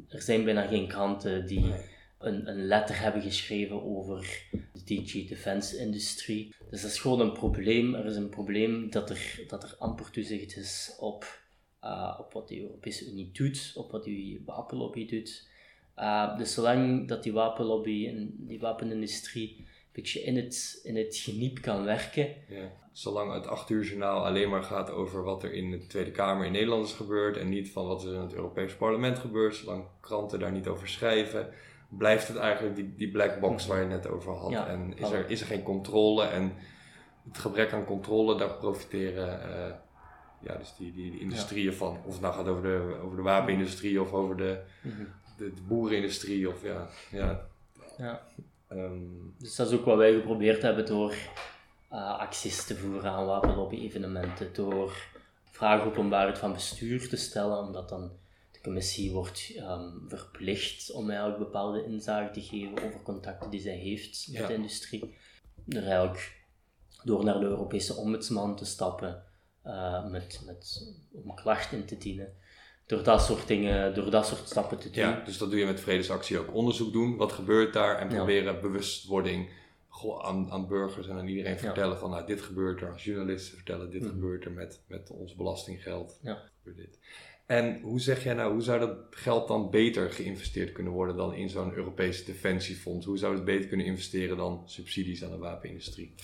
er 0.09 0.23
zijn 0.23 0.45
bijna 0.45 0.67
geen 0.67 0.89
kranten 0.89 1.47
die 1.47 1.75
een, 2.19 2.49
een 2.49 2.67
letter 2.67 3.01
hebben 3.01 3.23
geschreven 3.23 3.83
over 3.83 4.43
de 4.73 4.85
DG 4.85 5.29
Defense 5.29 5.79
industrie. 5.79 6.55
Dus 6.71 6.83
dat 6.83 6.91
is 6.91 7.01
gewoon 7.01 7.21
een 7.21 7.33
probleem. 7.33 7.95
Er 7.95 8.05
is 8.07 8.17
een 8.17 8.29
probleem 8.29 8.91
dat 8.91 9.11
er, 9.11 9.45
dat 9.49 9.63
er 9.63 9.75
amper 9.79 10.11
toezicht 10.11 10.57
is 10.57 10.97
op, 10.99 11.41
eh, 11.81 12.17
op 12.21 12.33
wat 12.33 12.49
de 12.49 12.61
Europese 12.61 13.11
Unie 13.11 13.31
doet, 13.33 13.73
op 13.77 13.91
wat 13.91 14.05
die 14.05 14.43
wapenlobby 14.47 15.07
doet. 15.07 15.49
Eh, 15.95 16.37
dus 16.39 16.53
zolang 16.55 17.09
dat 17.09 17.23
die 17.23 17.33
wapenlobby 17.33 18.07
en 18.09 18.35
die 18.39 18.61
wapenindustrie 18.61 19.67
beetje 19.93 20.23
in 20.23 20.37
het, 20.37 20.81
in 20.83 20.97
het 20.97 21.17
geniep 21.17 21.61
kan 21.61 21.85
werken, 21.85 22.29
Ja. 22.49 22.79
Zolang 22.93 23.33
het 23.33 23.47
8 23.47 23.71
uur 23.71 23.85
journaal 23.85 24.27
alleen 24.27 24.49
maar 24.51 24.63
gaat 24.63 24.91
over 24.91 25.23
wat 25.23 25.43
er 25.43 25.53
in 25.53 25.71
de 25.71 25.87
Tweede 25.87 26.11
Kamer 26.11 26.47
in 26.47 26.53
Nederland 26.53 26.87
is 26.87 26.93
gebeurd 26.93 27.37
en 27.37 27.49
niet 27.49 27.71
van 27.71 27.87
wat 27.87 28.05
er 28.05 28.15
in 28.15 28.21
het 28.21 28.35
Europees 28.35 28.75
Parlement 28.75 29.19
gebeurt, 29.19 29.55
zolang 29.55 29.85
kranten 30.01 30.39
daar 30.39 30.53
niet 30.53 30.67
over 30.69 30.89
schrijven, 30.89 31.49
blijft 31.89 32.29
het 32.29 32.37
eigenlijk 32.37 32.77
die, 32.77 32.95
die 32.97 33.11
black 33.11 33.41
box 33.41 33.67
waar 33.67 33.77
je 33.83 33.83
het 33.89 34.03
net 34.03 34.13
over 34.13 34.33
had. 34.33 34.51
Ja, 34.51 34.67
en 34.67 34.93
is 34.97 35.11
er, 35.11 35.31
is 35.31 35.41
er 35.41 35.47
geen 35.47 35.63
controle 35.63 36.25
en 36.25 36.53
het 37.29 37.39
gebrek 37.39 37.73
aan 37.73 37.85
controle, 37.85 38.37
daar 38.39 38.55
profiteren 38.55 39.43
eh, 39.43 39.75
ja, 40.43 40.55
dus 40.57 40.75
die, 40.79 40.93
die, 40.93 41.11
die 41.11 41.21
industrieën 41.21 41.73
van. 41.75 41.99
Of 42.05 42.13
het 42.13 42.21
nou 42.21 42.35
gaat 42.35 42.49
over 42.49 42.63
de, 42.63 42.97
over 43.03 43.17
de 43.17 43.23
wapenindustrie 43.23 44.01
of 44.01 44.13
over 44.13 44.37
de, 44.37 44.61
Mhm. 44.83 45.05
de, 45.37 45.53
de 45.55 45.63
boerenindustrie 45.63 46.49
of 46.49 46.63
ja, 46.63 46.89
ja. 47.11 47.49
ja. 47.99 48.27
Ehm, 48.71 48.99
Dus 49.39 49.57
dat 49.57 49.71
is 49.71 49.79
ook 49.79 49.85
wat 49.85 49.97
wij 49.97 50.13
geprobeerd 50.13 50.63
hebben 50.63 50.87
door 50.87 51.15
eh, 51.89 52.19
acties 52.19 52.65
te 52.65 52.77
voeren 52.77 53.11
aan 53.11 53.27
wapenlobby-evenementen, 53.27 54.53
door 54.53 55.09
vragen 55.45 55.87
openbaarheid 55.87 56.39
van 56.39 56.53
bestuur 56.53 57.09
te 57.09 57.17
stellen, 57.17 57.59
omdat 57.59 57.89
dan 57.89 58.13
de 58.53 58.61
commissie 58.61 59.13
wordt 59.13 59.53
ehm, 59.57 60.09
verplicht 60.09 60.91
om 60.91 61.11
eigenlijk 61.11 61.39
bepaalde 61.39 61.85
inzage 61.85 62.31
te 62.31 62.41
geven 62.41 62.83
over 62.83 63.03
contacten 63.03 63.51
die 63.51 63.61
zij 63.61 63.77
heeft 63.77 64.29
met 64.33 64.47
de 64.47 64.55
industrie. 64.55 65.15
Eigenlijk 65.69 66.39
door 67.05 67.25
naar 67.25 67.41
de 67.41 67.47
Europese 67.47 67.95
ombudsman 67.95 68.57
te 68.57 68.65
stappen 68.65 69.25
eh, 69.63 70.07
met, 70.07 70.41
met, 70.47 70.95
om 71.13 71.35
klacht 71.35 71.73
in 71.73 71.85
te 71.85 71.99
dienen. 71.99 72.35
Door 72.91 73.03
dat 73.03 73.23
soort 73.23 73.47
dingen, 73.47 73.95
door 73.95 74.11
dat 74.11 74.27
soort 74.27 74.49
stappen 74.49 74.79
te 74.79 74.91
doen. 74.91 75.03
Ja, 75.03 75.23
dus 75.25 75.39
dat 75.39 75.51
doe 75.51 75.59
je 75.59 75.67
met 75.67 75.81
vredesactie 75.81 76.39
ook. 76.39 76.55
Onderzoek 76.55 76.93
doen, 76.93 77.17
wat 77.17 77.33
gebeurt 77.33 77.73
daar 77.73 77.97
en 77.99 78.09
Ja. 78.11 78.15
proberen 78.17 78.61
bewustwording 78.61 79.49
goh, 79.89 80.25
aan, 80.25 80.51
aan 80.51 80.69
burgers 80.69 81.09
en 81.09 81.17
aan 81.17 81.29
iedereen 81.29 81.59
vertellen 81.59 81.99
van 81.99 82.11
nou, 82.11 82.27
dit 82.27 82.41
gebeurt 82.41 82.81
er. 82.81 82.93
Als 82.93 83.05
journalisten 83.05 83.55
vertellen, 83.57 83.91
dit 83.91 84.01
Mhm. 84.03 84.11
gebeurt 84.11 84.45
er 84.45 84.51
met, 84.51 84.81
met 84.87 85.11
ons 85.11 85.35
belastinggeld. 85.35 86.19
Ja. 86.23 86.43
Gebeurt 86.59 86.77
dit. 86.77 86.99
En 87.47 87.81
hoe 87.81 88.01
zeg 88.01 88.25
jij 88.25 88.35
nou, 88.35 88.53
hoe 88.53 88.63
zou 88.63 88.79
dat 88.79 88.97
geld 89.11 89.49
dan 89.49 89.71
beter 89.71 90.11
geïnvesteerd 90.11 90.73
kunnen 90.73 90.93
worden 90.93 91.17
dan 91.17 91.35
in 91.35 91.49
zo'n 91.49 91.75
Europees 91.75 92.25
defensiefonds? 92.25 93.07
Hoe 93.07 93.19
zou 93.19 93.35
het 93.35 93.45
beter 93.45 93.69
kunnen 93.69 93.87
investeren 93.87 94.37
dan 94.37 94.63
subsidies 94.67 95.25
aan 95.25 95.31
de 95.31 95.39
wapenindustrie? 95.39 96.15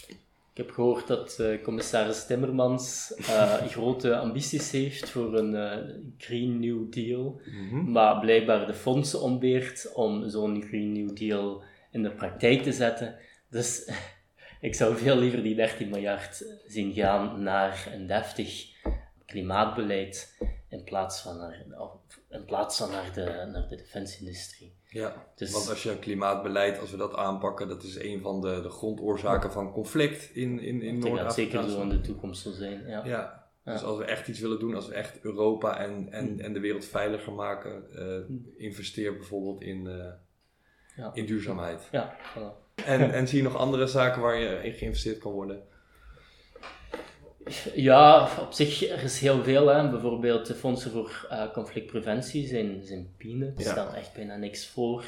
Ik 0.56 0.64
heb 0.64 0.74
gehoord 0.74 1.06
dat 1.06 1.38
eh, 1.38 1.62
commissaris 1.62 2.26
Timmermans 2.26 3.14
eh, 3.14 3.52
grote 3.74 4.16
ambities 4.16 4.70
heeft 4.70 5.10
voor 5.10 5.38
een 5.38 5.54
eh, 5.54 5.94
Green 6.18 6.60
New 6.60 6.92
Deal, 6.92 7.40
Mhm. 7.44 7.90
maar 7.90 8.20
blijkbaar 8.20 8.66
de 8.66 8.74
fondsen 8.74 9.20
ontbeert 9.20 9.92
om 9.94 10.28
zo'n 10.28 10.62
Green 10.62 10.92
New 10.92 11.16
Deal 11.16 11.62
in 11.90 12.02
de 12.02 12.10
praktijk 12.10 12.62
te 12.62 12.72
zetten. 12.72 13.14
Dus 13.50 13.90
Ik 14.60 14.74
zou 14.74 14.96
veel 14.96 15.16
liever 15.18 15.42
die 15.42 15.54
13 15.54 15.88
miljard 15.88 16.44
zien 16.66 16.92
gaan 16.92 17.42
naar 17.42 17.88
een 17.94 18.06
deftig 18.06 18.64
klimaatbeleid 19.26 20.36
in 20.68 20.84
plaats 20.84 21.20
van 21.20 21.36
naar, 21.36 21.64
of 21.78 21.90
in 22.30 22.44
plaats 22.44 22.76
van 22.76 22.90
naar 22.90 23.12
de, 23.14 23.48
naar 23.52 23.68
de 23.68 23.76
defensieindustrie. 23.76 24.74
Ja, 24.96 25.26
Dus- 25.34 25.52
want 25.52 25.68
als 25.68 25.82
je 25.82 25.98
klimaatbeleid, 25.98 26.78
als 26.80 26.90
we 26.90 26.96
dat 26.96 27.14
aanpakken, 27.14 27.68
dat 27.68 27.82
is 27.82 27.98
een 27.98 28.20
van 28.20 28.40
de, 28.40 28.60
de 28.62 28.68
grondoorzaken 28.68 29.52
van 29.52 29.72
conflict 29.72 30.30
in, 30.34 30.60
in, 30.60 30.82
in 30.82 30.96
Ik 30.96 31.02
denk 31.02 31.16
dat 31.16 31.34
zeker 31.34 31.54
Noord-Afrika. 31.54 31.68
zo 31.68 31.82
in 31.82 31.88
de 31.88 32.00
toekomst 32.00 32.42
zal 32.42 32.52
zijn. 32.52 32.86
Ja. 32.86 33.04
Ja, 33.04 33.44
dus 33.64 33.82
als 33.82 33.98
we 33.98 34.04
echt 34.04 34.28
iets 34.28 34.40
willen 34.40 34.58
doen, 34.58 34.74
als 34.74 34.88
we 34.88 34.94
echt 34.94 35.20
Europa 35.20 35.78
en, 35.78 36.08
en, 36.12 36.32
Mm. 36.32 36.40
en 36.40 36.52
de 36.52 36.60
wereld 36.60 36.84
veiliger 36.84 37.32
maken, 37.32 37.84
eh, 37.94 38.36
investeer 38.56 39.12
bijvoorbeeld 39.16 39.60
in, 39.62 39.86
eh, 39.86 40.12
Ja. 40.96 41.10
in 41.14 41.26
duurzaamheid. 41.26 41.88
Ja, 41.90 42.16
voilà. 42.34 42.64
En, 42.84 43.12
en 43.12 43.28
zie 43.28 43.38
je 43.38 43.44
nog 43.44 43.56
andere 43.56 43.86
zaken 43.86 44.22
waar 44.22 44.36
je 44.38 44.62
in 44.64 44.72
geïnvesteerd 44.72 45.18
kan 45.18 45.32
worden? 45.32 45.62
Ja, 47.74 48.28
op 48.40 48.52
zich 48.52 48.88
er 48.88 49.02
is 49.02 49.20
heel 49.20 49.42
veel. 49.42 49.66
Hè. 49.66 49.90
Bijvoorbeeld 49.90 50.46
de 50.46 50.54
fondsen 50.54 50.90
voor 50.90 51.26
eh, 51.30 51.52
conflictpreventie 51.52 52.46
zijn, 52.46 52.82
zijn 52.84 53.14
peanuts, 53.18 53.64
Ja. 53.64 53.94
echt 53.94 54.14
bijna 54.14 54.36
niks 54.36 54.66
voor. 54.68 55.04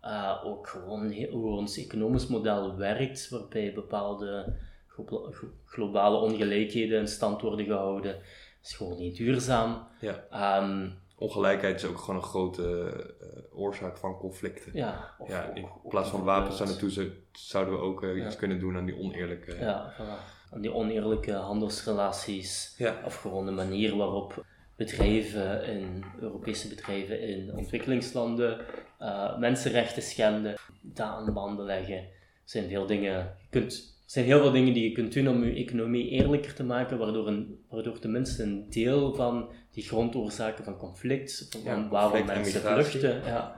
Eh, 0.00 0.42
ook 0.44 0.68
gewoon 0.68 1.12
hoe 1.30 1.56
ons 1.56 1.76
economisch 1.78 2.26
model 2.26 2.76
werkt, 2.76 3.28
waarbij 3.28 3.72
bepaalde 3.74 4.56
glo- 4.86 5.30
glo- 5.32 5.52
globale 5.64 6.16
ongelijkheden 6.16 7.00
in 7.00 7.08
stand 7.08 7.40
worden 7.42 7.66
gehouden, 7.66 8.16
is 8.62 8.72
gewoon 8.74 8.98
niet 8.98 9.16
duurzaam. 9.16 9.86
Ja. 10.00 10.24
Ehm, 10.30 10.88
Ongelijkheid 11.20 11.82
is 11.82 11.88
ook 11.88 11.98
gewoon 11.98 12.16
een 12.16 12.22
grote 12.22 12.92
eh, 13.20 13.58
oorzaak 13.60 13.96
van 13.96 14.16
conflicten. 14.18 14.70
ja, 14.74 15.14
Ja, 15.28 15.50
in 15.54 15.66
plaats 15.88 16.08
van 16.10 16.22
wapens 16.24 16.58
naartoe 16.58 16.90
zou- 16.90 17.10
zouden 17.32 17.74
we 17.74 17.80
ook 17.80 18.04
iets 18.04 18.36
kunnen 18.36 18.58
doen 18.60 18.76
aan 18.76 18.84
die 18.86 18.98
oneerlijke. 18.98 19.56
Ja, 19.60 19.92
voilà. 19.94 20.36
Aan 20.50 20.60
die 20.60 20.72
oneerlijke 20.72 21.32
handelsrelaties. 21.32 22.74
Ja. 22.78 23.02
Of 23.04 23.14
gewoon 23.14 23.46
de 23.46 23.52
manier 23.52 23.96
waarop 23.96 24.44
bedrijven, 24.78 25.64
in, 25.66 26.04
Europese 26.20 26.68
bedrijven 26.68 27.20
in 27.20 27.56
ontwikkelingslanden 27.56 28.60
eh, 28.98 29.38
mensenrechten 29.38 30.02
schenden, 30.02 30.54
dat 30.80 31.06
aan 31.06 31.24
de 31.24 31.32
banden 31.32 31.64
leggen. 31.64 31.96
Er 31.96 32.10
zijn 32.44 32.68
veel 32.68 32.86
dingen, 32.86 33.36
je 33.38 33.48
kunt, 33.50 33.72
er 33.72 34.10
zijn 34.10 34.24
heel 34.24 34.40
veel 34.40 34.50
dingen 34.50 34.74
die 34.74 34.88
je 34.88 34.92
kunt 34.92 35.12
doen 35.12 35.28
om 35.28 35.44
je 35.44 35.54
economie 35.54 36.08
eerlijker 36.08 36.54
te 36.54 36.64
maken, 36.64 36.98
waardoor, 36.98 37.28
een, 37.28 37.64
waardoor 37.68 37.98
tenminste 37.98 38.42
een 38.42 38.70
deel 38.70 39.14
van 39.14 39.50
die 39.70 39.82
grondoorzaken 39.82 40.64
van 40.64 40.76
conflict, 40.76 41.46
van 41.50 41.62
Ja, 41.62 41.88
waarom 41.88 42.12
conflict 42.12 42.42
mensen 42.42 42.60
vluchten, 42.60 43.24
ja, 43.24 43.56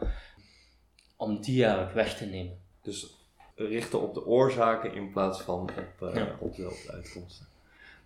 om 1.16 1.40
die 1.40 1.64
eigenlijk 1.64 1.94
weg 1.94 2.16
te 2.16 2.24
nemen. 2.24 2.58
Dus 2.82 3.19
richten 3.66 4.00
op 4.00 4.14
de 4.14 4.26
oorzaken 4.26 4.94
in 4.94 5.10
plaats 5.10 5.40
van 5.42 5.60
op, 5.60 6.08
eh, 6.08 6.14
Ja. 6.14 6.36
op, 6.38 6.56
de, 6.56 6.88
uitkomsten. 6.92 7.46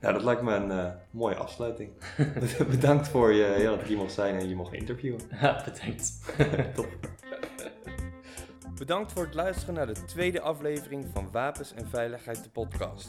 Nou, 0.00 0.14
dat 0.14 0.24
lijkt 0.24 0.42
me 0.42 0.54
een 0.54 0.70
eh, 0.70 0.92
mooie 1.10 1.34
afsluiting. 1.34 1.90
Bedankt 2.70 3.08
voor 3.08 3.32
je, 3.32 3.56
ja, 3.58 3.70
dat 3.70 3.80
ik 3.80 3.86
hier 3.86 3.96
mocht 3.96 4.12
zijn 4.12 4.38
en 4.38 4.48
je 4.48 4.54
mocht 4.54 4.72
interviewen. 4.72 5.20
Ja, 5.40 5.62
bedankt. 5.64 6.12
Top. 6.74 6.88
Bedankt 8.78 9.12
voor 9.12 9.24
het 9.24 9.34
luisteren 9.34 9.74
naar 9.74 9.86
de 9.86 10.04
tweede 10.04 10.40
aflevering 10.40 11.06
van 11.12 11.30
Wapens 11.30 11.74
en 11.74 11.88
Veiligheid, 11.88 12.42
de 12.42 12.50
podcast. 12.50 13.08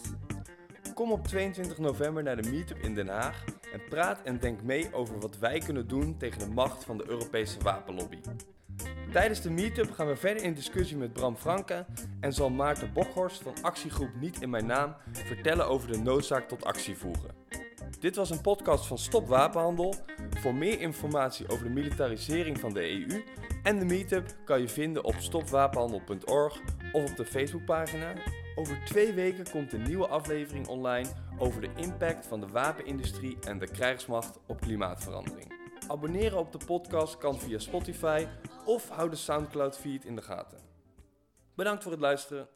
Kom 0.93 1.11
op 1.11 1.27
22 1.27 1.77
november 1.77 2.23
naar 2.23 2.41
de 2.41 2.49
meetup 2.49 2.77
in 2.77 2.95
Den 2.95 3.07
Haag 3.07 3.43
en 3.73 3.81
praat 3.89 4.21
en 4.23 4.39
denk 4.39 4.61
mee 4.61 4.93
over 4.93 5.19
wat 5.19 5.37
wij 5.37 5.59
kunnen 5.59 5.87
doen 5.87 6.17
tegen 6.17 6.39
de 6.39 6.47
macht 6.49 6.83
van 6.83 6.97
de 6.97 7.09
Europese 7.09 7.59
wapenlobby. 7.63 8.17
Tijdens 9.11 9.41
de 9.41 9.49
meetup 9.49 9.91
gaan 9.91 10.07
we 10.07 10.15
verder 10.15 10.43
in 10.43 10.53
discussie 10.53 10.97
met 10.97 11.13
Bram 11.13 11.35
Franke 11.35 11.85
en 12.19 12.33
zal 12.33 12.49
Maarten 12.49 12.93
Bokhorst 12.93 13.41
van 13.41 13.53
actiegroep 13.61 14.15
Niet 14.19 14.41
in 14.41 14.49
Mijn 14.49 14.65
Naam 14.65 14.95
vertellen 15.11 15.67
over 15.67 15.91
de 15.91 15.97
noodzaak 15.97 16.47
tot 16.47 16.65
actie 16.65 16.97
voeren. 16.97 17.35
Dit 17.99 18.15
was 18.15 18.29
een 18.29 18.41
podcast 18.41 18.85
van 18.85 18.97
Stop 18.97 19.27
Wapenhandel. 19.27 19.95
Voor 20.29 20.55
meer 20.55 20.81
informatie 20.81 21.49
over 21.49 21.65
de 21.65 21.73
militarisering 21.73 22.59
van 22.59 22.73
de 22.73 22.91
EU 22.91 23.23
en 23.63 23.79
de 23.79 23.85
meetup 23.85 24.35
kan 24.43 24.61
je 24.61 24.69
vinden 24.69 25.03
op 25.03 25.15
stopwapenhandel.org 25.17 26.61
of 26.91 27.09
op 27.09 27.15
de 27.15 27.25
Facebookpagina. 27.25 28.13
Over 28.55 28.77
twee 28.85 29.13
weken 29.13 29.49
komt 29.51 29.73
een 29.73 29.83
nieuwe 29.83 30.07
aflevering 30.07 30.67
online 30.67 31.07
over 31.37 31.61
de 31.61 31.69
impact 31.75 32.27
van 32.27 32.39
de 32.39 32.47
wapenindustrie 32.47 33.37
en 33.47 33.59
de 33.59 33.67
krijgsmacht 33.67 34.39
op 34.45 34.61
klimaatverandering. 34.61 35.64
Abonneren 35.87 36.37
op 36.37 36.51
de 36.51 36.57
podcast 36.65 37.17
kan 37.17 37.39
via 37.39 37.59
Spotify 37.59 38.27
of 38.65 38.89
hou 38.89 39.09
de 39.09 39.15
Soundcloud 39.15 39.77
feed 39.77 40.05
in 40.05 40.15
de 40.15 40.21
gaten. 40.21 40.59
Bedankt 41.55 41.83
voor 41.83 41.91
het 41.91 42.01
luisteren. 42.01 42.47